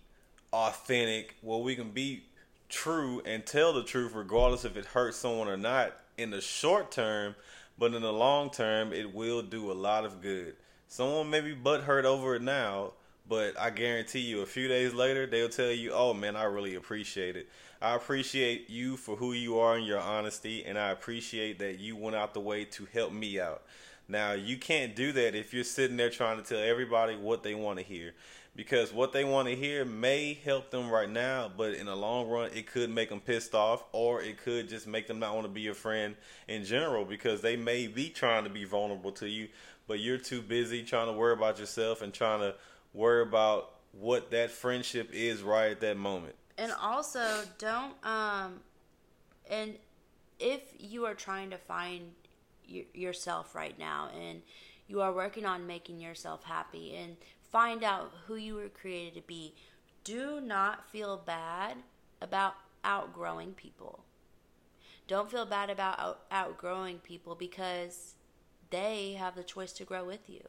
authentic, 0.51 1.35
where 1.41 1.59
we 1.59 1.75
can 1.75 1.91
be 1.91 2.23
true 2.69 3.21
and 3.25 3.45
tell 3.45 3.73
the 3.73 3.83
truth 3.83 4.13
regardless 4.13 4.65
if 4.65 4.75
it 4.75 4.85
hurts 4.85 5.17
someone 5.17 5.47
or 5.47 5.57
not 5.57 5.93
in 6.17 6.29
the 6.29 6.41
short 6.41 6.91
term, 6.91 7.35
but 7.77 7.93
in 7.93 8.01
the 8.01 8.13
long 8.13 8.49
term 8.49 8.93
it 8.93 9.13
will 9.13 9.41
do 9.41 9.71
a 9.71 9.73
lot 9.73 10.05
of 10.05 10.21
good. 10.21 10.55
Someone 10.87 11.29
may 11.29 11.41
be 11.41 11.53
butt 11.53 11.81
hurt 11.81 12.05
over 12.05 12.35
it 12.35 12.41
now, 12.41 12.91
but 13.27 13.59
I 13.59 13.69
guarantee 13.69 14.19
you 14.19 14.41
a 14.41 14.45
few 14.45 14.67
days 14.67 14.93
later 14.93 15.25
they'll 15.25 15.49
tell 15.49 15.71
you, 15.71 15.91
"Oh 15.91 16.13
man, 16.13 16.35
I 16.35 16.43
really 16.43 16.75
appreciate 16.75 17.35
it. 17.35 17.47
I 17.83 17.95
appreciate 17.95 18.69
you 18.69 18.95
for 18.95 19.17
who 19.17 19.33
you 19.33 19.59
are 19.59 19.75
and 19.75 19.85
your 19.85 19.99
honesty, 19.99 20.63
and 20.63 20.79
I 20.79 20.91
appreciate 20.91 21.59
that 21.59 21.79
you 21.79 21.97
went 21.97 22.15
out 22.15 22.33
the 22.33 22.39
way 22.39 22.63
to 22.63 22.85
help 22.85 23.11
me 23.11 23.41
out." 23.41 23.61
Now, 24.07 24.31
you 24.31 24.57
can't 24.57 24.95
do 24.95 25.11
that 25.11 25.35
if 25.35 25.53
you're 25.53 25.65
sitting 25.65 25.97
there 25.97 26.09
trying 26.09 26.37
to 26.37 26.43
tell 26.43 26.63
everybody 26.63 27.17
what 27.17 27.43
they 27.43 27.53
want 27.55 27.79
to 27.79 27.83
hear. 27.83 28.15
Because 28.55 28.93
what 28.93 29.11
they 29.11 29.25
want 29.25 29.49
to 29.49 29.55
hear 29.55 29.83
may 29.83 30.33
help 30.33 30.69
them 30.69 30.89
right 30.89 31.09
now, 31.09 31.51
but 31.57 31.73
in 31.73 31.87
the 31.87 31.95
long 31.95 32.29
run, 32.29 32.51
it 32.53 32.67
could 32.67 32.89
make 32.89 33.09
them 33.09 33.19
pissed 33.19 33.53
off, 33.53 33.83
or 33.91 34.21
it 34.21 34.37
could 34.37 34.69
just 34.69 34.87
make 34.87 35.07
them 35.07 35.19
not 35.19 35.33
want 35.33 35.45
to 35.45 35.51
be 35.51 35.61
your 35.61 35.73
friend 35.73 36.15
in 36.47 36.63
general 36.63 37.03
because 37.03 37.41
they 37.41 37.57
may 37.57 37.87
be 37.87 38.09
trying 38.09 38.45
to 38.45 38.49
be 38.49 38.63
vulnerable 38.63 39.11
to 39.11 39.27
you, 39.27 39.49
but 39.87 39.99
you're 39.99 40.17
too 40.17 40.41
busy 40.41 40.83
trying 40.83 41.07
to 41.07 41.13
worry 41.13 41.33
about 41.33 41.59
yourself 41.59 42.01
and 42.01 42.13
trying 42.13 42.39
to 42.39 42.55
worry 42.93 43.23
about 43.23 43.71
what 43.91 44.31
that 44.31 44.51
friendship 44.51 45.09
is 45.11 45.41
right 45.41 45.71
at 45.71 45.81
that 45.81 45.97
moment. 45.97 46.35
And 46.57 46.71
also, 46.71 47.41
don't 47.57 47.93
um, 48.05 48.59
and 49.49 49.75
if 50.39 50.61
you 50.77 51.05
are 51.05 51.15
trying 51.15 51.49
to 51.49 51.57
find 51.57 52.11
y- 52.69 52.85
yourself 52.93 53.55
right 53.55 53.77
now, 53.77 54.09
and 54.19 54.41
you 54.87 55.01
are 55.01 55.11
working 55.11 55.45
on 55.45 55.65
making 55.65 55.99
yourself 55.99 56.43
happy, 56.43 56.95
and 56.95 57.17
find 57.51 57.83
out 57.83 58.11
who 58.27 58.35
you 58.35 58.55
were 58.55 58.69
created 58.69 59.15
to 59.15 59.27
be, 59.27 59.55
do 60.03 60.39
not 60.41 60.89
feel 60.89 61.17
bad 61.17 61.77
about 62.21 62.55
outgrowing 62.83 63.53
people. 63.53 64.03
Don't 65.07 65.29
feel 65.31 65.45
bad 65.45 65.69
about 65.69 65.99
out- 65.99 66.21
outgrowing 66.31 66.99
people 66.99 67.35
because 67.35 68.15
they 68.69 69.13
have 69.13 69.35
the 69.35 69.43
choice 69.43 69.71
to 69.73 69.85
grow 69.85 70.03
with 70.03 70.29
you. 70.29 70.41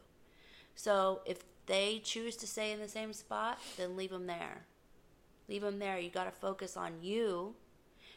So 0.75 1.21
if 1.25 1.39
they 1.65 1.99
choose 2.03 2.35
to 2.37 2.47
stay 2.47 2.71
in 2.71 2.79
the 2.79 2.87
same 2.87 3.13
spot, 3.13 3.59
then 3.77 3.95
leave 3.95 4.11
them 4.11 4.27
there. 4.27 4.65
Leave 5.47 5.61
them 5.61 5.79
there. 5.79 5.99
You 5.99 6.09
got 6.09 6.25
to 6.25 6.31
focus 6.31 6.75
on 6.75 7.01
you 7.01 7.55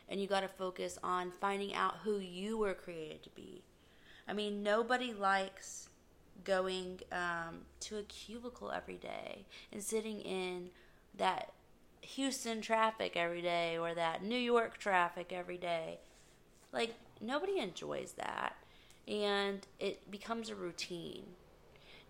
and 0.09 0.21
you 0.21 0.27
got 0.27 0.41
to 0.41 0.49
focus 0.49 0.99
on 1.03 1.31
finding 1.31 1.75
out 1.75 1.99
who 2.03 2.19
you 2.19 2.57
were 2.57 2.75
created 2.75 3.23
to 3.25 3.31
be. 3.31 3.63
I 4.27 4.33
mean, 4.33 4.63
nobody 4.63 5.13
likes 5.13 5.89
going 6.45 7.01
um, 7.13 7.61
to 7.81 7.99
a 7.99 8.03
cubicle 8.05 8.71
every 8.71 8.97
day 8.97 9.45
and 9.73 9.83
sitting 9.83 10.21
in 10.21 10.71
that 11.17 11.53
Houston 12.01 12.61
traffic 12.61 13.17
every 13.17 13.43
day 13.43 13.77
or 13.77 13.95
that 13.95 14.23
New 14.23 14.39
York 14.39 14.79
traffic 14.79 15.33
every 15.33 15.59
day. 15.59 15.99
Like, 16.73 16.95
nobody 17.21 17.59
enjoys 17.59 18.13
that. 18.13 18.57
And 19.07 19.67
it 19.79 20.11
becomes 20.11 20.51
a 20.51 20.55
routine. 20.55 21.25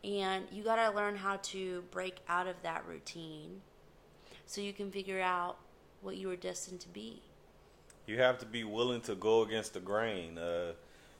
And 0.04 0.46
you 0.52 0.62
got 0.62 0.76
to 0.76 0.94
learn 0.94 1.16
how 1.16 1.36
to 1.36 1.82
break 1.90 2.18
out 2.28 2.46
of 2.46 2.56
that 2.62 2.84
routine 2.86 3.62
so 4.48 4.62
you 4.62 4.72
can 4.72 4.90
figure 4.90 5.20
out 5.20 5.58
what 6.00 6.16
you 6.16 6.26
were 6.26 6.36
destined 6.36 6.80
to 6.80 6.88
be. 6.88 7.20
you 8.06 8.18
have 8.18 8.38
to 8.38 8.46
be 8.46 8.64
willing 8.64 9.02
to 9.02 9.14
go 9.14 9.42
against 9.42 9.74
the 9.74 9.80
grain. 9.80 10.38
Uh, 10.38 10.72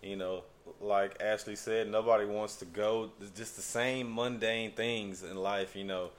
you 0.02 0.16
know, 0.16 0.42
like 0.80 1.20
Ashley 1.22 1.54
said, 1.54 1.90
nobody 1.90 2.24
wants 2.24 2.56
to 2.56 2.64
go 2.64 3.10
just 3.36 3.56
the 3.56 3.62
same 3.62 4.12
mundane 4.14 4.72
things 4.72 5.22
in 5.22 5.36
life. 5.36 5.76
You 5.76 5.84
know, 5.84 6.10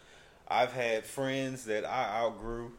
I've 0.48 0.72
had 0.72 1.04
friends 1.06 1.66
that 1.66 1.84
I 1.86 2.22
outgrew, 2.22 2.74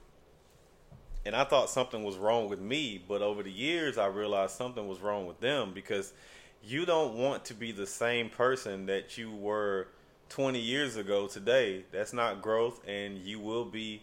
and 1.26 1.34
I 1.34 1.42
thought 1.42 1.68
something 1.68 2.04
was 2.04 2.16
wrong 2.16 2.48
with 2.48 2.60
me, 2.60 3.02
but 3.08 3.22
over 3.22 3.42
the 3.42 3.50
years, 3.50 3.98
I 3.98 4.06
realized 4.06 4.54
something 4.54 4.86
was 4.86 5.00
wrong 5.00 5.26
with 5.26 5.40
them 5.40 5.72
because 5.74 6.12
you 6.62 6.86
don't 6.86 7.14
want 7.14 7.46
to 7.46 7.54
be 7.54 7.72
the 7.72 7.86
same 7.86 8.30
person 8.30 8.86
that 8.86 9.18
you 9.18 9.32
were 9.32 9.88
20 10.28 10.60
years 10.60 10.96
ago 10.96 11.26
today. 11.26 11.84
That's 11.90 12.12
not 12.12 12.42
growth, 12.42 12.80
and 12.86 13.18
you 13.18 13.40
will 13.40 13.64
be 13.64 14.02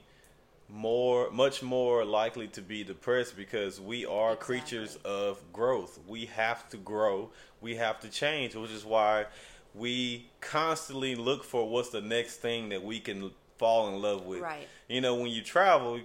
more 0.69 1.31
much 1.31 1.63
more 1.63 2.03
likely 2.03 2.47
to 2.47 2.61
be 2.61 2.83
depressed 2.83 3.37
because 3.37 3.79
we 3.79 4.05
are 4.05 4.33
Exactly. 4.33 4.59
creatures 4.59 4.97
of 5.05 5.39
growth. 5.53 5.99
We 6.07 6.25
have 6.27 6.67
to 6.69 6.77
grow. 6.77 7.29
We 7.61 7.75
have 7.75 7.99
to 8.01 8.09
change, 8.09 8.55
which 8.55 8.71
is 8.71 8.83
why 8.85 9.25
we 9.73 10.27
constantly 10.41 11.15
look 11.15 11.43
for 11.43 11.67
what's 11.67 11.89
the 11.89 12.01
next 12.01 12.37
thing 12.37 12.69
that 12.69 12.83
we 12.83 12.99
can 12.99 13.31
fall 13.57 13.87
in 13.89 14.01
love 14.01 14.25
with. 14.25 14.41
Right. 14.41 14.67
You 14.87 15.01
know, 15.01 15.15
when 15.15 15.27
you 15.27 15.41
travel, 15.41 15.99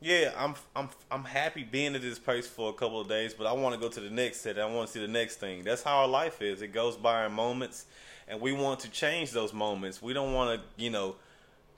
yeah, 0.00 0.32
I'm 0.36 0.54
I'm 0.74 0.88
I'm 1.10 1.24
happy 1.24 1.62
being 1.62 1.94
at 1.94 2.02
this 2.02 2.18
place 2.18 2.46
for 2.46 2.70
a 2.70 2.72
couple 2.72 3.00
of 3.00 3.08
days, 3.08 3.34
but 3.34 3.46
I 3.46 3.52
want 3.52 3.74
to 3.74 3.80
go 3.80 3.88
to 3.88 4.00
the 4.00 4.10
next 4.10 4.40
city. 4.40 4.60
I 4.60 4.66
want 4.66 4.88
to 4.88 4.92
see 4.92 5.00
the 5.00 5.12
next 5.12 5.36
thing. 5.36 5.62
That's 5.62 5.82
how 5.82 5.98
our 5.98 6.08
life 6.08 6.42
is. 6.42 6.62
It 6.62 6.68
goes 6.72 6.96
by 6.96 7.26
in 7.26 7.32
moments, 7.32 7.86
and 8.26 8.40
we 8.40 8.52
want 8.52 8.80
to 8.80 8.90
change 8.90 9.30
those 9.30 9.52
moments. 9.52 10.02
We 10.02 10.12
don't 10.12 10.32
want 10.32 10.60
to, 10.60 10.82
you 10.82 10.90
know, 10.90 11.16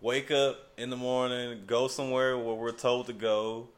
wake 0.03 0.31
up 0.31 0.59
in 0.77 0.91
the 0.91 0.97
morning, 0.97 1.63
go 1.67 1.89
somewhere 1.89 2.37
where 2.37 2.55
we're 2.55 2.73
told 2.73 3.07
to 3.07 3.13
go, 3.13 3.69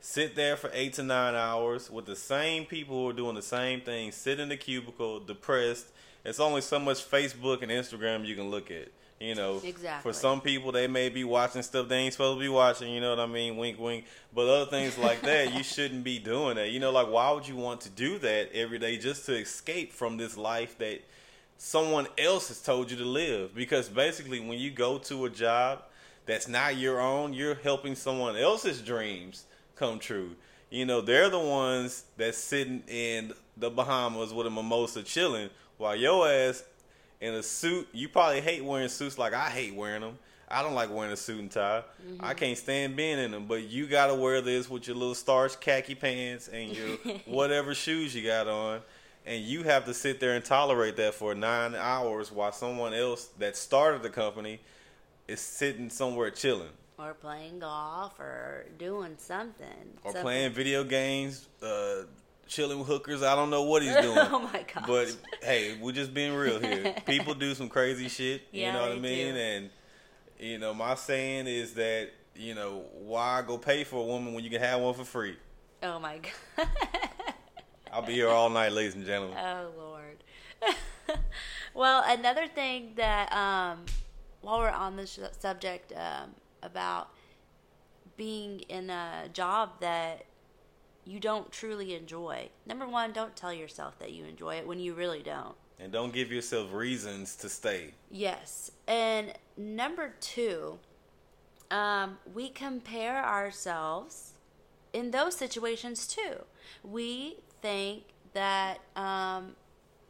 sit 0.00 0.34
there 0.34 0.56
for 0.56 0.68
eight 0.74 0.94
to 0.94 1.02
nine 1.02 1.34
hours 1.34 1.88
with 1.90 2.06
the 2.06 2.16
same 2.16 2.64
people 2.66 2.96
who 2.96 3.08
are 3.08 3.12
doing 3.14 3.36
the 3.36 3.42
same 3.42 3.80
thing, 3.80 4.10
sit 4.10 4.40
in 4.40 4.48
the 4.48 4.56
cubicle, 4.56 5.20
depressed. 5.20 5.86
It's 6.24 6.40
only 6.40 6.60
so 6.60 6.78
much 6.78 7.08
Facebook 7.08 7.62
and 7.62 7.70
Instagram 7.70 8.26
you 8.26 8.34
can 8.34 8.50
look 8.50 8.70
at. 8.70 8.88
You 9.20 9.34
know, 9.34 9.60
Exactly. 9.62 10.10
for 10.10 10.16
some 10.16 10.40
people, 10.40 10.72
they 10.72 10.86
may 10.86 11.10
be 11.10 11.24
watching 11.24 11.60
stuff 11.62 11.88
they 11.88 11.96
ain't 11.98 12.14
supposed 12.14 12.38
to 12.38 12.40
be 12.40 12.48
watching. 12.48 12.90
You 12.90 13.02
know 13.02 13.10
what 13.10 13.20
I 13.20 13.26
mean? 13.26 13.58
Wink, 13.58 13.78
wink. 13.78 14.06
But 14.34 14.48
other 14.48 14.70
things 14.70 14.96
like 15.06 15.20
that, 15.22 15.52
you 15.54 15.62
shouldn't 15.62 16.04
be 16.04 16.18
doing 16.18 16.56
that. 16.56 16.70
You 16.70 16.80
know, 16.80 16.90
like 16.90 17.08
why 17.08 17.30
would 17.30 17.46
you 17.46 17.56
want 17.56 17.82
to 17.82 17.90
do 17.90 18.18
that 18.18 18.50
every 18.54 18.78
day 18.78 18.96
just 18.96 19.26
to 19.26 19.36
escape 19.36 19.92
from 19.92 20.16
this 20.16 20.38
life 20.38 20.78
that 20.78 21.02
someone 21.60 22.08
else 22.16 22.48
has 22.48 22.60
told 22.60 22.90
you 22.90 22.96
to 22.96 23.04
live? 23.04 23.54
Because 23.54 23.88
basically, 23.88 24.40
when 24.40 24.58
you 24.58 24.70
go 24.70 24.98
to 24.98 25.26
a 25.26 25.30
job 25.30 25.82
that's 26.24 26.48
not 26.48 26.78
your 26.78 27.00
own, 27.00 27.34
you're 27.34 27.54
helping 27.54 27.94
someone 27.94 28.34
else's 28.34 28.80
dreams 28.80 29.44
come 29.76 29.98
true. 29.98 30.30
You 30.70 30.86
know, 30.86 31.02
they're 31.02 31.28
the 31.28 31.38
ones 31.38 32.04
that's 32.16 32.38
sitting 32.38 32.82
in 32.88 33.34
the 33.56 33.70
Bahamas 33.70 34.32
with 34.32 34.46
a 34.46 34.50
mimosa 34.50 35.02
chilling 35.02 35.50
while 35.76 35.94
your 35.94 36.26
ass 36.26 36.64
in 37.20 37.34
a 37.34 37.42
suit. 37.42 37.86
You 37.92 38.08
probably 38.08 38.40
hate 38.40 38.64
wearing 38.64 38.88
suits 38.88 39.18
like 39.18 39.34
I 39.34 39.50
hate 39.50 39.74
wearing 39.74 40.00
them. 40.00 40.18
I 40.48 40.62
don't 40.62 40.74
like 40.74 40.90
wearing 40.90 41.12
a 41.12 41.16
suit 41.16 41.40
and 41.40 41.50
tie. 41.50 41.84
Mm-hmm. 42.04 42.24
I 42.24 42.34
can't 42.34 42.56
stand 42.56 42.96
being 42.96 43.18
in 43.18 43.32
them. 43.32 43.46
But 43.46 43.64
you 43.64 43.86
got 43.86 44.06
to 44.06 44.14
wear 44.14 44.40
this 44.40 44.68
with 44.68 44.86
your 44.86 44.96
little 44.96 45.14
starched 45.14 45.60
khaki 45.60 45.94
pants 45.94 46.48
and 46.48 46.74
your 46.74 46.96
whatever 47.26 47.74
shoes 47.74 48.14
you 48.14 48.26
got 48.26 48.48
on. 48.48 48.80
And 49.26 49.42
you 49.44 49.62
have 49.64 49.84
to 49.84 49.94
sit 49.94 50.18
there 50.18 50.34
and 50.34 50.44
tolerate 50.44 50.96
that 50.96 51.14
for 51.14 51.34
nine 51.34 51.74
hours 51.74 52.32
while 52.32 52.52
someone 52.52 52.94
else 52.94 53.26
that 53.38 53.56
started 53.56 54.02
the 54.02 54.10
company 54.10 54.60
is 55.28 55.40
sitting 55.40 55.90
somewhere 55.90 56.30
chilling 56.30 56.70
Or 56.98 57.14
playing 57.14 57.58
golf 57.60 58.18
or 58.18 58.66
doing 58.78 59.14
something. 59.18 59.66
or 60.02 60.10
Something- 60.12 60.22
playing 60.22 60.52
video 60.52 60.82
games, 60.84 61.46
uh, 61.62 62.02
chilling 62.48 62.78
with 62.78 62.88
hookers. 62.88 63.22
I 63.22 63.36
don't 63.36 63.50
know 63.50 63.62
what 63.62 63.82
he's 63.82 63.94
doing. 64.00 64.18
oh 64.18 64.40
my 64.52 64.64
gosh. 64.74 64.84
But 64.86 65.16
hey, 65.42 65.76
we're 65.80 65.92
just 65.92 66.12
being 66.14 66.34
real 66.34 66.58
here. 66.58 66.94
People 67.06 67.34
do 67.34 67.54
some 67.54 67.68
crazy 67.68 68.08
shit. 68.08 68.42
You 68.50 68.62
Yeah, 68.62 68.72
know 68.72 68.80
what 68.82 68.92
I 68.92 68.98
mean? 68.98 69.34
do. 69.34 69.40
And 69.40 69.70
you 70.38 70.58
know, 70.58 70.72
my 70.74 70.94
saying 70.94 71.46
is 71.46 71.74
that 71.74 72.08
you 72.34 72.54
know 72.54 72.84
why 72.94 73.42
go 73.46 73.58
pay 73.58 73.84
for 73.84 73.96
a 74.02 74.04
woman 74.06 74.32
when 74.32 74.42
you 74.42 74.50
can 74.50 74.60
have 74.60 74.80
one 74.80 74.94
for 74.94 75.04
free? 75.04 75.36
oh 75.82 75.98
my 76.00 76.18
god. 76.56 76.68
I'll 77.92 78.02
be 78.02 78.14
here 78.14 78.28
all 78.28 78.50
night, 78.50 78.72
ladies 78.72 78.94
and 78.94 79.04
gentlemen. 79.04 79.36
Oh 79.38 79.70
Lord. 79.76 80.24
well, 81.74 82.04
another 82.06 82.46
thing 82.46 82.92
that 82.96 83.32
um, 83.32 83.84
while 84.42 84.60
we're 84.60 84.70
on 84.70 84.96
this 84.96 85.18
subject 85.38 85.92
um, 85.96 86.30
about 86.62 87.08
being 88.16 88.60
in 88.68 88.90
a 88.90 89.28
job 89.32 89.70
that 89.80 90.24
you 91.04 91.18
don't 91.18 91.50
truly 91.50 91.94
enjoy. 91.94 92.50
Number 92.66 92.86
one, 92.86 93.12
don't 93.12 93.34
tell 93.34 93.52
yourself 93.52 93.98
that 93.98 94.12
you 94.12 94.24
enjoy 94.24 94.56
it 94.56 94.66
when 94.66 94.78
you 94.78 94.94
really 94.94 95.22
don't. 95.22 95.56
And 95.78 95.90
don't 95.90 96.12
give 96.12 96.30
yourself 96.30 96.72
reasons 96.72 97.34
to 97.36 97.48
stay. 97.48 97.94
Yes. 98.10 98.70
And 98.86 99.32
number 99.56 100.14
two, 100.20 100.78
um, 101.70 102.18
we 102.32 102.50
compare 102.50 103.24
ourselves 103.24 104.34
in 104.92 105.10
those 105.10 105.34
situations 105.34 106.06
too. 106.06 106.44
We 106.84 107.38
think 107.62 108.04
that 108.32 108.80
um, 108.96 109.52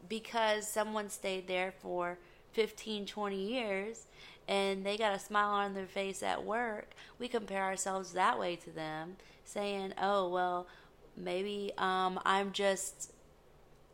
because 0.07 0.67
someone 0.67 1.09
stayed 1.09 1.47
there 1.47 1.71
for 1.71 2.17
15, 2.53 3.05
20 3.05 3.35
years 3.35 4.07
and 4.47 4.85
they 4.85 4.97
got 4.97 5.15
a 5.15 5.19
smile 5.19 5.51
on 5.51 5.73
their 5.73 5.87
face 5.87 6.21
at 6.23 6.43
work, 6.43 6.91
we 7.19 7.27
compare 7.27 7.63
ourselves 7.63 8.13
that 8.13 8.39
way 8.39 8.55
to 8.57 8.69
them, 8.69 9.15
saying, 9.45 9.93
oh, 10.01 10.29
well, 10.29 10.67
maybe 11.15 11.71
um, 11.77 12.19
I'm 12.25 12.51
just 12.51 13.13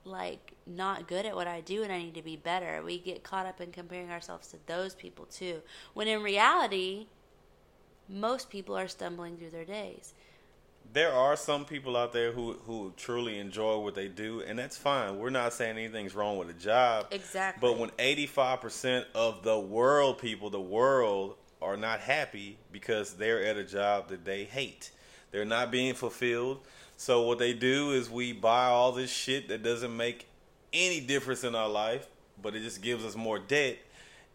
like 0.03 0.53
not 0.65 1.07
good 1.07 1.25
at 1.25 1.35
what 1.35 1.47
I 1.47 1.61
do 1.61 1.83
and 1.83 1.91
I 1.91 1.99
need 1.99 2.15
to 2.15 2.21
be 2.21 2.35
better. 2.35 2.81
We 2.83 2.97
get 2.97 3.23
caught 3.23 3.45
up 3.45 3.61
in 3.61 3.71
comparing 3.71 4.09
ourselves 4.09 4.47
to 4.49 4.57
those 4.65 4.95
people 4.95 5.25
too. 5.25 5.61
When 5.93 6.07
in 6.07 6.23
reality, 6.23 7.07
most 8.09 8.49
people 8.49 8.77
are 8.77 8.87
stumbling 8.87 9.37
through 9.37 9.49
their 9.49 9.65
days. 9.65 10.13
There 10.93 11.13
are 11.13 11.35
some 11.35 11.65
people 11.65 11.97
out 11.97 12.13
there 12.13 12.31
who 12.31 12.53
who 12.65 12.93
truly 12.97 13.39
enjoy 13.39 13.77
what 13.79 13.95
they 13.95 14.07
do, 14.07 14.41
and 14.41 14.57
that's 14.57 14.77
fine. 14.77 15.19
We're 15.19 15.29
not 15.29 15.53
saying 15.53 15.77
anything's 15.77 16.15
wrong 16.15 16.37
with 16.37 16.49
a 16.49 16.53
job. 16.53 17.07
Exactly. 17.11 17.67
But 17.67 17.77
when 17.77 17.89
85% 17.91 19.05
of 19.13 19.43
the 19.43 19.59
world 19.59 20.17
people, 20.17 20.49
the 20.49 20.61
world, 20.61 21.35
are 21.61 21.77
not 21.77 21.99
happy 21.99 22.57
because 22.71 23.13
they're 23.13 23.43
at 23.43 23.57
a 23.57 23.63
job 23.63 24.09
that 24.09 24.25
they 24.25 24.43
hate, 24.45 24.91
they're 25.31 25.45
not 25.45 25.71
being 25.71 25.93
fulfilled. 25.93 26.59
So 26.97 27.23
what 27.23 27.39
they 27.39 27.53
do 27.53 27.91
is 27.91 28.09
we 28.09 28.33
buy 28.33 28.65
all 28.67 28.91
this 28.91 29.11
shit 29.11 29.49
that 29.49 29.63
doesn't 29.63 29.95
make 29.95 30.27
any 30.73 30.99
difference 30.99 31.43
in 31.43 31.55
our 31.55 31.69
life, 31.69 32.07
but 32.41 32.55
it 32.55 32.61
just 32.61 32.81
gives 32.81 33.05
us 33.05 33.15
more 33.15 33.39
debt. 33.39 33.77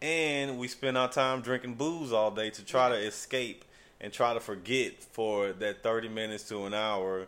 And 0.01 0.57
we 0.57 0.67
spend 0.67 0.97
our 0.97 1.09
time 1.09 1.41
drinking 1.41 1.75
booze 1.75 2.11
all 2.11 2.31
day 2.31 2.49
to 2.51 2.65
try 2.65 2.89
to 2.89 2.95
escape 2.95 3.63
and 4.01 4.11
try 4.11 4.33
to 4.33 4.39
forget 4.39 5.03
for 5.03 5.53
that 5.53 5.83
30 5.83 6.09
minutes 6.09 6.43
to 6.49 6.65
an 6.65 6.73
hour, 6.73 7.27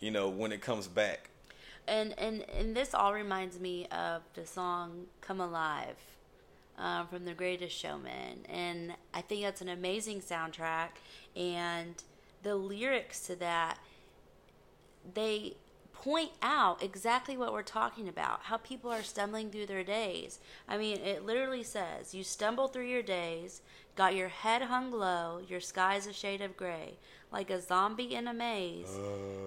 you 0.00 0.10
know, 0.10 0.28
when 0.28 0.52
it 0.52 0.60
comes 0.60 0.88
back. 0.88 1.30
And 1.88 2.16
and 2.16 2.44
and 2.50 2.76
this 2.76 2.94
all 2.94 3.12
reminds 3.12 3.58
me 3.58 3.86
of 3.86 4.22
the 4.34 4.46
song 4.46 5.06
"Come 5.20 5.40
Alive" 5.40 5.96
um, 6.78 7.08
from 7.08 7.24
The 7.24 7.34
Greatest 7.34 7.76
Showman, 7.76 8.46
and 8.48 8.94
I 9.12 9.20
think 9.20 9.42
that's 9.42 9.60
an 9.60 9.68
amazing 9.68 10.20
soundtrack. 10.20 10.90
And 11.34 11.94
the 12.44 12.54
lyrics 12.54 13.20
to 13.26 13.36
that, 13.36 13.78
they 15.12 15.54
point 16.02 16.32
out 16.42 16.82
exactly 16.82 17.36
what 17.36 17.52
we're 17.52 17.62
talking 17.62 18.08
about 18.08 18.40
how 18.42 18.56
people 18.56 18.90
are 18.90 19.04
stumbling 19.04 19.50
through 19.50 19.66
their 19.66 19.84
days. 19.84 20.40
I 20.68 20.76
mean, 20.76 20.98
it 20.98 21.24
literally 21.24 21.62
says, 21.62 22.12
You 22.12 22.24
stumble 22.24 22.66
through 22.66 22.88
your 22.88 23.02
days, 23.02 23.62
got 23.94 24.16
your 24.16 24.28
head 24.28 24.62
hung 24.62 24.90
low, 24.90 25.40
your 25.46 25.60
sky's 25.60 26.08
a 26.08 26.12
shade 26.12 26.40
of 26.40 26.56
gray. 26.56 26.98
Like 27.30 27.50
a 27.50 27.62
zombie 27.62 28.16
in 28.16 28.26
a 28.26 28.34
maze, 28.34 28.98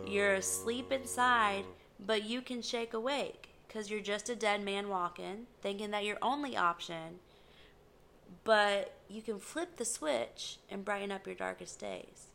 you're 0.08 0.36
asleep 0.36 0.94
inside, 0.94 1.66
but 2.00 2.24
you 2.24 2.42
can 2.42 2.62
shake 2.62 2.94
awake 2.94 3.50
because 3.68 3.92
you're 3.92 4.00
just 4.00 4.30
a 4.30 4.36
dead 4.36 4.64
man 4.64 4.88
walking, 4.88 5.48
thinking 5.62 5.92
that 5.92 6.06
your 6.06 6.18
only 6.22 6.56
option, 6.56 7.20
but 8.46 8.94
you 9.10 9.22
can 9.22 9.40
flip 9.40 9.76
the 9.76 9.86
switch 9.86 10.58
and 10.70 10.86
brighten 10.86 11.12
up 11.12 11.28
your 11.28 11.36
darkest 11.36 11.80
days. 11.80 12.28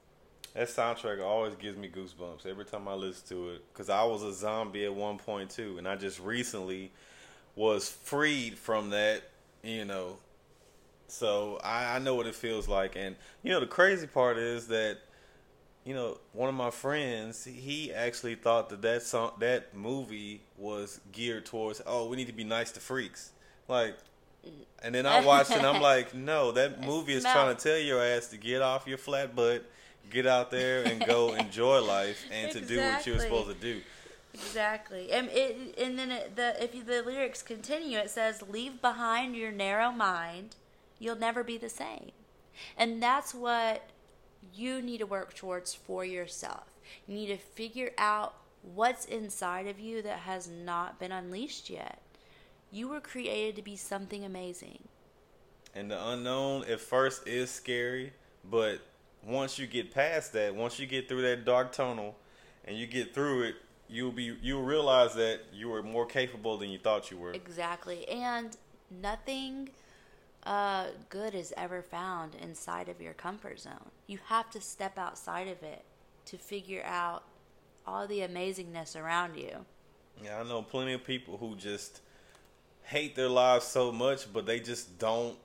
That 0.54 0.68
soundtrack 0.68 1.22
always 1.22 1.54
gives 1.54 1.78
me 1.78 1.88
goosebumps 1.88 2.44
every 2.44 2.64
time 2.64 2.88
I 2.88 2.94
listen 2.94 3.28
to 3.28 3.50
it 3.50 3.64
because 3.72 3.88
I 3.88 4.02
was 4.02 4.22
a 4.22 4.32
zombie 4.32 4.84
at 4.84 4.94
one 4.94 5.16
point 5.16 5.50
too, 5.50 5.76
and 5.78 5.86
I 5.86 5.94
just 5.94 6.18
recently 6.18 6.90
was 7.54 7.88
freed 7.88 8.58
from 8.58 8.90
that, 8.90 9.22
you 9.62 9.84
know. 9.84 10.18
So 11.06 11.60
I, 11.62 11.96
I 11.96 11.98
know 12.00 12.16
what 12.16 12.26
it 12.26 12.34
feels 12.34 12.66
like, 12.66 12.96
and 12.96 13.14
you 13.44 13.52
know 13.52 13.60
the 13.60 13.66
crazy 13.66 14.08
part 14.08 14.38
is 14.38 14.66
that, 14.68 14.98
you 15.84 15.94
know, 15.94 16.18
one 16.32 16.48
of 16.48 16.54
my 16.56 16.70
friends 16.70 17.44
he 17.44 17.92
actually 17.94 18.34
thought 18.34 18.70
that 18.70 18.82
that 18.82 19.02
song 19.02 19.32
that 19.38 19.76
movie 19.76 20.40
was 20.58 21.00
geared 21.12 21.46
towards 21.46 21.80
oh 21.86 22.08
we 22.08 22.16
need 22.16 22.26
to 22.26 22.32
be 22.32 22.44
nice 22.44 22.72
to 22.72 22.80
freaks, 22.80 23.30
like. 23.68 23.96
And 24.82 24.94
then 24.94 25.04
I 25.04 25.22
watched 25.22 25.50
it 25.50 25.58
and 25.58 25.66
I'm 25.66 25.82
like, 25.92 26.14
no, 26.14 26.52
that 26.52 26.80
movie 26.82 27.12
is 27.12 27.24
trying 27.24 27.54
to 27.54 27.62
tell 27.62 27.76
your 27.76 28.02
ass 28.02 28.28
to 28.28 28.38
get 28.38 28.62
off 28.62 28.86
your 28.86 28.96
flat 28.96 29.36
butt 29.36 29.66
get 30.08 30.26
out 30.26 30.50
there 30.50 30.82
and 30.84 31.04
go 31.04 31.34
enjoy 31.34 31.80
life 31.80 32.24
and 32.30 32.46
exactly. 32.46 32.60
to 32.60 32.74
do 32.74 32.80
what 32.80 33.06
you're 33.06 33.18
supposed 33.18 33.48
to 33.48 33.54
do. 33.54 33.80
Exactly, 34.32 35.10
and 35.10 35.28
it 35.30 35.74
and 35.76 35.98
then 35.98 36.12
it, 36.12 36.36
the 36.36 36.62
if 36.62 36.74
you, 36.74 36.84
the 36.84 37.02
lyrics 37.02 37.42
continue, 37.42 37.98
it 37.98 38.10
says, 38.10 38.42
"Leave 38.48 38.80
behind 38.80 39.34
your 39.34 39.50
narrow 39.50 39.90
mind, 39.90 40.54
you'll 41.00 41.16
never 41.16 41.42
be 41.42 41.58
the 41.58 41.68
same," 41.68 42.12
and 42.76 43.02
that's 43.02 43.34
what 43.34 43.90
you 44.54 44.80
need 44.80 44.98
to 44.98 45.06
work 45.06 45.34
towards 45.34 45.74
for 45.74 46.04
yourself. 46.04 46.68
You 47.06 47.14
need 47.14 47.26
to 47.26 47.36
figure 47.36 47.90
out 47.98 48.34
what's 48.62 49.04
inside 49.04 49.66
of 49.66 49.80
you 49.80 50.02
that 50.02 50.20
has 50.20 50.48
not 50.48 50.98
been 50.98 51.12
unleashed 51.12 51.70
yet. 51.70 52.00
You 52.70 52.88
were 52.88 53.00
created 53.00 53.56
to 53.56 53.62
be 53.62 53.76
something 53.76 54.24
amazing. 54.24 54.88
And 55.74 55.90
the 55.90 56.08
unknown 56.08 56.64
at 56.64 56.80
first 56.80 57.26
is 57.26 57.50
scary, 57.50 58.12
but 58.44 58.80
once 59.24 59.58
you 59.58 59.66
get 59.66 59.92
past 59.92 60.32
that, 60.32 60.54
once 60.54 60.78
you 60.78 60.86
get 60.86 61.08
through 61.08 61.22
that 61.22 61.44
dark 61.44 61.72
tunnel 61.72 62.16
and 62.64 62.76
you 62.76 62.86
get 62.86 63.14
through 63.14 63.42
it, 63.42 63.54
you'll 63.88 64.12
be 64.12 64.36
you'll 64.42 64.62
realize 64.62 65.14
that 65.14 65.40
you 65.52 65.68
were 65.68 65.82
more 65.82 66.06
capable 66.06 66.56
than 66.56 66.70
you 66.70 66.78
thought 66.78 67.10
you 67.10 67.18
were. 67.18 67.32
Exactly. 67.32 68.08
And 68.08 68.56
nothing 68.90 69.70
uh, 70.44 70.86
good 71.08 71.34
is 71.34 71.52
ever 71.56 71.82
found 71.82 72.34
inside 72.36 72.88
of 72.88 73.00
your 73.00 73.14
comfort 73.14 73.60
zone. 73.60 73.90
You 74.06 74.18
have 74.26 74.50
to 74.50 74.60
step 74.60 74.98
outside 74.98 75.48
of 75.48 75.62
it 75.62 75.84
to 76.26 76.38
figure 76.38 76.82
out 76.84 77.24
all 77.86 78.06
the 78.06 78.20
amazingness 78.20 79.00
around 79.00 79.36
you. 79.36 79.64
Yeah, 80.22 80.40
I 80.40 80.44
know 80.44 80.62
plenty 80.62 80.92
of 80.92 81.04
people 81.04 81.36
who 81.36 81.56
just 81.56 82.00
hate 82.82 83.16
their 83.16 83.28
lives 83.28 83.64
so 83.64 83.90
much, 83.90 84.32
but 84.32 84.46
they 84.46 84.60
just 84.60 84.98
don't 84.98 85.36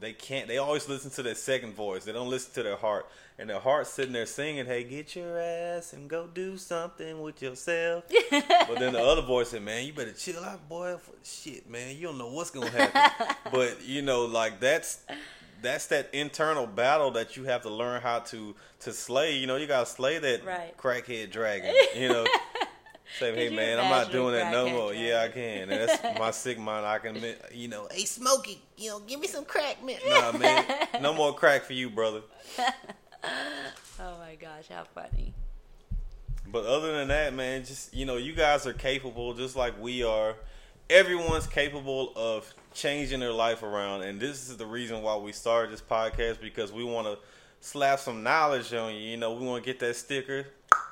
they 0.00 0.12
can't. 0.14 0.48
They 0.48 0.56
always 0.58 0.88
listen 0.88 1.10
to 1.12 1.22
their 1.22 1.34
second 1.34 1.74
voice. 1.74 2.04
They 2.04 2.12
don't 2.12 2.30
listen 2.30 2.54
to 2.54 2.62
their 2.62 2.76
heart, 2.76 3.06
and 3.38 3.50
their 3.50 3.60
heart's 3.60 3.90
sitting 3.90 4.12
there 4.12 4.26
singing, 4.26 4.66
"Hey, 4.66 4.82
get 4.82 5.14
your 5.14 5.38
ass 5.38 5.92
and 5.92 6.08
go 6.08 6.26
do 6.26 6.56
something 6.56 7.20
with 7.20 7.42
yourself." 7.42 8.04
but 8.30 8.78
then 8.78 8.94
the 8.94 9.02
other 9.02 9.22
voice 9.22 9.50
said, 9.50 9.62
"Man, 9.62 9.86
you 9.86 9.92
better 9.92 10.12
chill 10.12 10.42
out, 10.42 10.66
boy. 10.68 10.96
Shit, 11.22 11.68
man, 11.68 11.94
you 11.96 12.08
don't 12.08 12.18
know 12.18 12.32
what's 12.32 12.50
gonna 12.50 12.70
happen." 12.70 13.36
but 13.52 13.84
you 13.84 14.00
know, 14.00 14.24
like 14.24 14.58
that's 14.58 15.00
that's 15.62 15.86
that 15.88 16.08
internal 16.14 16.66
battle 16.66 17.10
that 17.12 17.36
you 17.36 17.44
have 17.44 17.62
to 17.62 17.70
learn 17.70 18.00
how 18.00 18.20
to 18.20 18.54
to 18.80 18.92
slay. 18.92 19.36
You 19.36 19.46
know, 19.46 19.56
you 19.56 19.66
gotta 19.66 19.86
slay 19.86 20.18
that 20.18 20.44
right. 20.44 20.76
crackhead 20.76 21.30
dragon. 21.30 21.74
You 21.94 22.08
know. 22.08 22.26
Say, 23.18 23.34
hey 23.34 23.54
man, 23.54 23.78
I'm 23.78 23.90
not 23.90 24.12
doing 24.12 24.34
that 24.34 24.52
no 24.52 24.70
more. 24.70 24.94
Yeah, 24.94 25.22
I 25.22 25.28
can. 25.28 25.68
That's 25.68 26.02
my 26.18 26.30
sick 26.30 26.58
mind. 26.58 26.86
I 26.86 26.98
can, 26.98 27.22
you 27.52 27.68
know, 27.68 27.88
hey 27.90 28.04
Smokey, 28.04 28.60
you 28.76 28.90
know, 28.90 29.00
give 29.00 29.20
me 29.20 29.26
some 29.26 29.44
crack, 29.44 29.84
man. 29.84 29.98
Nah, 30.08 30.32
man, 30.32 30.64
no 31.00 31.12
more 31.12 31.34
crack 31.34 31.64
for 31.64 31.72
you, 31.72 31.90
brother. 31.90 32.22
oh 32.58 34.18
my 34.18 34.36
gosh, 34.40 34.68
how 34.70 34.84
funny. 34.94 35.34
But 36.46 36.66
other 36.66 36.92
than 36.92 37.08
that, 37.08 37.34
man, 37.34 37.64
just 37.64 37.94
you 37.94 38.06
know, 38.06 38.16
you 38.16 38.32
guys 38.32 38.66
are 38.66 38.72
capable, 38.72 39.34
just 39.34 39.56
like 39.56 39.80
we 39.80 40.02
are. 40.02 40.36
Everyone's 40.88 41.46
capable 41.46 42.12
of 42.16 42.52
changing 42.74 43.20
their 43.20 43.32
life 43.32 43.62
around, 43.62 44.02
and 44.02 44.18
this 44.18 44.48
is 44.48 44.56
the 44.56 44.66
reason 44.66 45.02
why 45.02 45.16
we 45.16 45.32
started 45.32 45.72
this 45.72 45.82
podcast 45.82 46.40
because 46.40 46.72
we 46.72 46.82
want 46.82 47.06
to 47.06 47.18
slap 47.60 48.00
some 48.00 48.22
knowledge 48.22 48.72
on 48.72 48.94
you. 48.94 49.00
You 49.00 49.16
know, 49.16 49.32
we 49.32 49.46
want 49.46 49.62
to 49.62 49.66
get 49.70 49.78
that 49.80 49.94
sticker, 49.94 50.46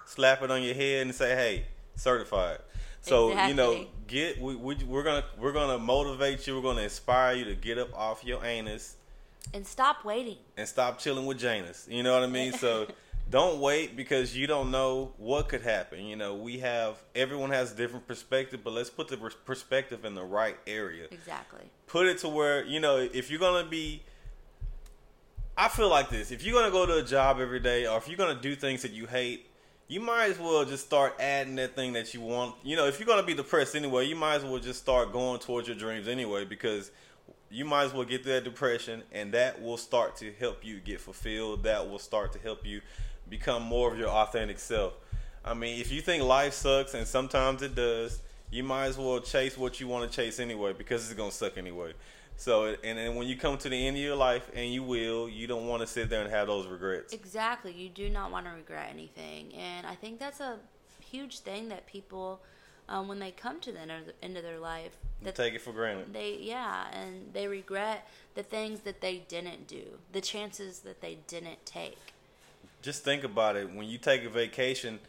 slap 0.06 0.42
it 0.42 0.50
on 0.50 0.62
your 0.62 0.74
head, 0.74 1.06
and 1.06 1.14
say, 1.14 1.34
"Hey, 1.34 1.66
certified. 1.98 2.58
So 3.00 3.28
exactly. 3.28 3.50
you 3.50 3.56
know, 3.56 3.86
get 4.06 4.40
we, 4.40 4.56
we 4.56 4.74
we're 4.84 5.02
gonna 5.02 5.24
we're 5.38 5.52
gonna 5.52 5.78
motivate 5.78 6.46
you. 6.46 6.56
We're 6.56 6.62
gonna 6.62 6.82
inspire 6.82 7.34
you 7.34 7.44
to 7.44 7.54
get 7.54 7.78
up 7.78 7.94
off 7.94 8.24
your 8.24 8.44
anus 8.44 8.96
and 9.54 9.66
stop 9.66 10.04
waiting 10.04 10.36
and 10.56 10.68
stop 10.68 10.98
chilling 10.98 11.26
with 11.26 11.38
Janus. 11.38 11.86
You 11.90 12.02
know 12.02 12.12
what 12.12 12.22
I 12.22 12.26
mean? 12.26 12.52
So 12.52 12.86
don't 13.30 13.60
wait 13.60 13.96
because 13.96 14.36
you 14.36 14.46
don't 14.46 14.70
know 14.70 15.12
what 15.16 15.48
could 15.48 15.62
happen. 15.62 16.04
You 16.04 16.16
know, 16.16 16.34
we 16.34 16.58
have 16.58 17.02
everyone 17.14 17.50
has 17.50 17.72
a 17.72 17.76
different 17.76 18.06
perspective, 18.06 18.60
but 18.64 18.72
let's 18.72 18.90
put 18.90 19.08
the 19.08 19.16
perspective 19.16 20.04
in 20.04 20.14
the 20.14 20.24
right 20.24 20.56
area. 20.66 21.06
Exactly. 21.10 21.70
Put 21.86 22.06
it 22.06 22.18
to 22.18 22.28
where 22.28 22.64
you 22.64 22.80
know 22.80 22.96
if 22.96 23.30
you're 23.30 23.40
gonna 23.40 23.68
be. 23.68 24.02
I 25.56 25.68
feel 25.68 25.88
like 25.88 26.08
this: 26.08 26.30
if 26.30 26.44
you're 26.44 26.54
gonna 26.54 26.72
go 26.72 26.86
to 26.86 26.98
a 26.98 27.02
job 27.02 27.40
every 27.40 27.60
day, 27.60 27.86
or 27.86 27.98
if 27.98 28.08
you're 28.08 28.16
gonna 28.16 28.40
do 28.40 28.54
things 28.54 28.82
that 28.82 28.92
you 28.92 29.06
hate, 29.06 29.47
you 29.88 30.00
might 30.00 30.30
as 30.30 30.38
well 30.38 30.64
just 30.66 30.84
start 30.84 31.14
adding 31.18 31.56
that 31.56 31.74
thing 31.74 31.94
that 31.94 32.12
you 32.12 32.20
want. 32.20 32.54
You 32.62 32.76
know, 32.76 32.86
if 32.86 33.00
you're 33.00 33.06
gonna 33.06 33.22
be 33.22 33.34
depressed 33.34 33.74
anyway, 33.74 34.06
you 34.06 34.14
might 34.14 34.36
as 34.36 34.44
well 34.44 34.58
just 34.58 34.80
start 34.80 35.12
going 35.12 35.40
towards 35.40 35.66
your 35.66 35.76
dreams 35.76 36.06
anyway, 36.06 36.44
because 36.44 36.90
you 37.50 37.64
might 37.64 37.84
as 37.84 37.94
well 37.94 38.04
get 38.04 38.22
through 38.22 38.34
that 38.34 38.44
depression, 38.44 39.02
and 39.12 39.32
that 39.32 39.62
will 39.62 39.78
start 39.78 40.16
to 40.16 40.30
help 40.34 40.62
you 40.62 40.78
get 40.80 41.00
fulfilled. 41.00 41.62
That 41.62 41.88
will 41.88 41.98
start 41.98 42.32
to 42.34 42.38
help 42.38 42.66
you 42.66 42.82
become 43.30 43.62
more 43.62 43.90
of 43.90 43.98
your 43.98 44.10
authentic 44.10 44.58
self. 44.58 44.92
I 45.42 45.54
mean, 45.54 45.80
if 45.80 45.90
you 45.90 46.02
think 46.02 46.22
life 46.22 46.52
sucks, 46.52 46.92
and 46.92 47.06
sometimes 47.06 47.62
it 47.62 47.74
does, 47.74 48.20
you 48.50 48.62
might 48.62 48.86
as 48.86 48.98
well 48.98 49.20
chase 49.20 49.56
what 49.56 49.80
you 49.80 49.88
want 49.88 50.10
to 50.10 50.14
chase 50.14 50.38
anyway 50.38 50.74
because 50.74 51.04
it's 51.04 51.18
gonna 51.18 51.32
suck 51.32 51.56
anyway. 51.56 51.94
So, 52.38 52.76
and 52.84 52.96
then 52.96 53.16
when 53.16 53.26
you 53.26 53.36
come 53.36 53.58
to 53.58 53.68
the 53.68 53.86
end 53.86 53.96
of 53.96 54.02
your 54.02 54.14
life, 54.14 54.48
and 54.54 54.72
you 54.72 54.84
will, 54.84 55.28
you 55.28 55.48
don't 55.48 55.66
want 55.66 55.80
to 55.82 55.88
sit 55.88 56.08
there 56.08 56.22
and 56.22 56.30
have 56.30 56.46
those 56.46 56.68
regrets. 56.68 57.12
Exactly. 57.12 57.72
You 57.72 57.88
do 57.88 58.08
not 58.08 58.30
want 58.30 58.46
to 58.46 58.52
regret 58.52 58.86
anything. 58.90 59.52
And 59.54 59.84
I 59.84 59.96
think 59.96 60.20
that's 60.20 60.38
a 60.38 60.58
huge 61.00 61.40
thing 61.40 61.68
that 61.70 61.86
people, 61.86 62.40
um, 62.88 63.08
when 63.08 63.18
they 63.18 63.32
come 63.32 63.58
to 63.60 63.72
the 63.72 63.80
end 63.80 63.90
of, 63.90 64.06
the 64.06 64.14
end 64.22 64.36
of 64.36 64.44
their 64.44 64.60
life, 64.60 64.92
that 65.22 65.34
Take 65.34 65.54
it 65.54 65.60
for 65.62 65.72
granted. 65.72 66.12
they, 66.12 66.38
yeah, 66.40 66.84
and 66.92 67.32
they 67.32 67.48
regret 67.48 68.06
the 68.36 68.44
things 68.44 68.80
that 68.80 69.00
they 69.00 69.24
didn't 69.28 69.66
do, 69.66 69.82
the 70.12 70.20
chances 70.20 70.78
that 70.80 71.00
they 71.00 71.18
didn't 71.26 71.66
take. 71.66 71.98
Just 72.82 73.02
think 73.02 73.24
about 73.24 73.56
it. 73.56 73.74
When 73.74 73.88
you 73.88 73.98
take 73.98 74.24
a 74.24 74.28
vacation, 74.28 75.00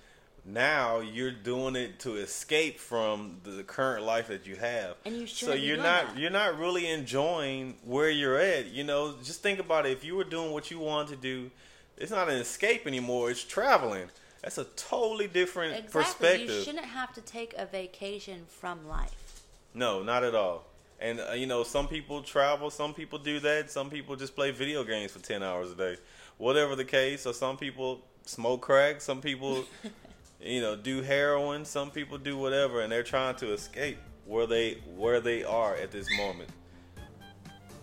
now 0.53 0.99
you're 0.99 1.31
doing 1.31 1.75
it 1.75 1.99
to 1.99 2.15
escape 2.15 2.79
from 2.79 3.37
the 3.43 3.63
current 3.63 4.05
life 4.05 4.27
that 4.27 4.47
you 4.47 4.55
have. 4.55 4.95
And 5.05 5.15
you 5.15 5.27
so 5.27 5.47
shouldn't 5.47 5.61
be 5.61 5.67
you're 5.67 5.77
not 5.77 6.07
that. 6.13 6.17
you're 6.17 6.31
not 6.31 6.57
really 6.57 6.87
enjoying 6.89 7.75
where 7.83 8.09
you're 8.09 8.37
at. 8.37 8.67
You 8.67 8.83
know, 8.83 9.15
just 9.23 9.41
think 9.41 9.59
about 9.59 9.85
it. 9.85 9.91
If 9.91 10.03
you 10.03 10.15
were 10.15 10.23
doing 10.23 10.51
what 10.51 10.71
you 10.71 10.79
wanted 10.79 11.09
to 11.09 11.15
do, 11.21 11.51
it's 11.97 12.11
not 12.11 12.29
an 12.29 12.37
escape 12.37 12.87
anymore. 12.87 13.29
It's 13.31 13.43
traveling. 13.43 14.09
That's 14.41 14.57
a 14.57 14.63
totally 14.75 15.27
different 15.27 15.73
Exactly. 15.73 16.01
perspective. 16.01 16.49
You 16.49 16.63
shouldn't 16.63 16.85
have 16.85 17.13
to 17.13 17.21
take 17.21 17.53
a 17.57 17.65
vacation 17.65 18.45
from 18.47 18.87
life. 18.87 19.43
No, 19.73 20.01
not 20.01 20.23
at 20.23 20.33
all. 20.33 20.65
And 21.01 21.19
uh, 21.19 21.33
you 21.33 21.45
know, 21.45 21.63
some 21.63 21.87
people 21.87 22.21
travel, 22.21 22.69
some 22.69 22.93
people 22.93 23.19
do 23.19 23.39
that, 23.41 23.71
some 23.71 23.89
people 23.89 24.15
just 24.15 24.35
play 24.35 24.51
video 24.51 24.83
games 24.83 25.11
for 25.11 25.19
10 25.19 25.43
hours 25.43 25.71
a 25.71 25.75
day. 25.75 25.97
Whatever 26.37 26.75
the 26.75 26.85
case, 26.85 27.25
or 27.25 27.33
some 27.33 27.57
people 27.57 28.01
smoke 28.25 28.61
crack, 28.61 29.01
some 29.01 29.21
people 29.21 29.65
you 30.41 30.61
know, 30.61 30.75
do 30.75 31.01
heroin, 31.01 31.65
some 31.65 31.91
people 31.91 32.17
do 32.17 32.37
whatever 32.37 32.81
and 32.81 32.91
they're 32.91 33.03
trying 33.03 33.35
to 33.35 33.53
escape 33.53 33.97
where 34.25 34.47
they 34.47 34.75
where 34.95 35.19
they 35.19 35.43
are 35.43 35.75
at 35.75 35.91
this 35.91 36.07
moment. 36.17 36.49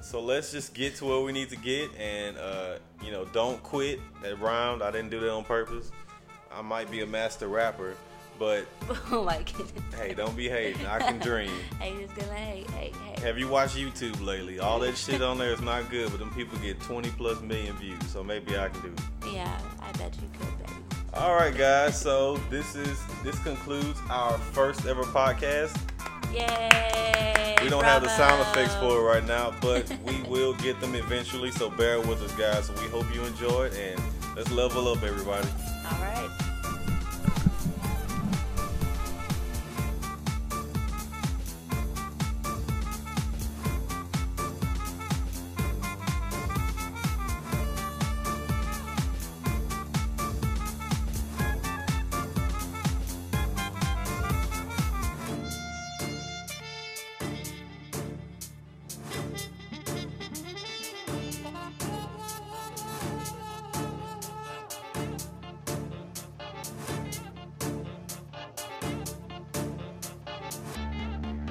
So 0.01 0.21
let's 0.21 0.53
just 0.53 0.73
get 0.73 0.95
to 0.97 1.05
where 1.05 1.21
we 1.21 1.33
need 1.33 1.51
to 1.51 1.57
get 1.57 1.91
and 1.99 2.39
uh, 2.39 2.77
you 3.03 3.11
know, 3.11 3.25
don't 3.27 3.63
quit. 3.63 4.01
That 4.23 4.41
rhymed. 4.41 4.83
I 4.83 4.91
didn't 4.91 5.11
do 5.11 5.21
that 5.21 5.31
on 5.31 5.45
purpose. 5.45 5.91
I 6.53 6.63
might 6.63 6.91
be 6.91 7.03
a 7.03 7.07
master 7.07 7.49
rapper, 7.49 7.97
but 8.39 8.67
oh 9.11 9.29
hey, 9.97 10.15
don't 10.15 10.37
be 10.37 10.49
hating. 10.49 10.87
I 10.87 11.01
can 11.01 11.19
dream. 11.19 11.51
Hey, 11.81 11.95
just 12.01 12.15
gonna 12.15 12.33
hey, 12.33 12.65
hey, 12.73 12.93
hey. 13.05 13.21
Have 13.21 13.39
you 13.39 13.49
watched 13.49 13.77
YouTube 13.77 14.25
lately? 14.25 14.61
All 14.61 14.79
that 14.81 14.97
shit 14.97 15.21
on 15.21 15.39
there 15.39 15.53
is 15.53 15.61
not 15.61 15.91
good, 15.91 16.11
but 16.11 16.19
them 16.19 16.33
people 16.35 16.59
get 16.59 16.81
20 16.81 17.11
plus 17.11 17.41
million 17.43 17.77
views, 17.77 18.07
so 18.09 18.25
maybe 18.25 18.57
I 18.57 18.69
can 18.69 18.81
do 18.83 18.89
it. 18.89 19.35
Yeah, 19.35 19.61
I 19.81 19.93
bet 19.99 20.15
you 20.17 20.29
could. 20.39 20.66
All 21.19 21.35
right, 21.35 21.57
guys. 21.57 21.99
So 21.99 22.37
this 22.51 22.75
is 22.77 22.99
this 23.25 23.39
concludes 23.39 23.99
our 24.11 24.37
first 24.37 24.85
ever 24.85 25.03
podcast. 25.03 25.75
Yay! 26.31 27.57
We 27.63 27.71
don't 27.71 27.85
have 27.85 28.03
the 28.03 28.09
sound 28.11 28.43
effects 28.43 28.75
for 28.75 28.99
it 28.99 29.03
right 29.03 29.25
now, 29.25 29.55
but 29.63 29.91
we 30.05 30.21
will 30.25 30.53
get 30.55 30.79
them 30.79 30.95
eventually. 30.95 31.51
So 31.51 31.71
bear 31.71 32.01
with 32.01 32.23
us, 32.23 32.33
guys. 32.33 32.67
So 32.67 32.75
we 32.75 32.89
hope 32.89 33.07
you 33.15 33.25
enjoy 33.25 33.65
it, 33.65 33.75
and 33.79 34.01
let's 34.37 34.51
level 34.51 34.89
up, 34.89 35.03
everybody. 35.03 35.49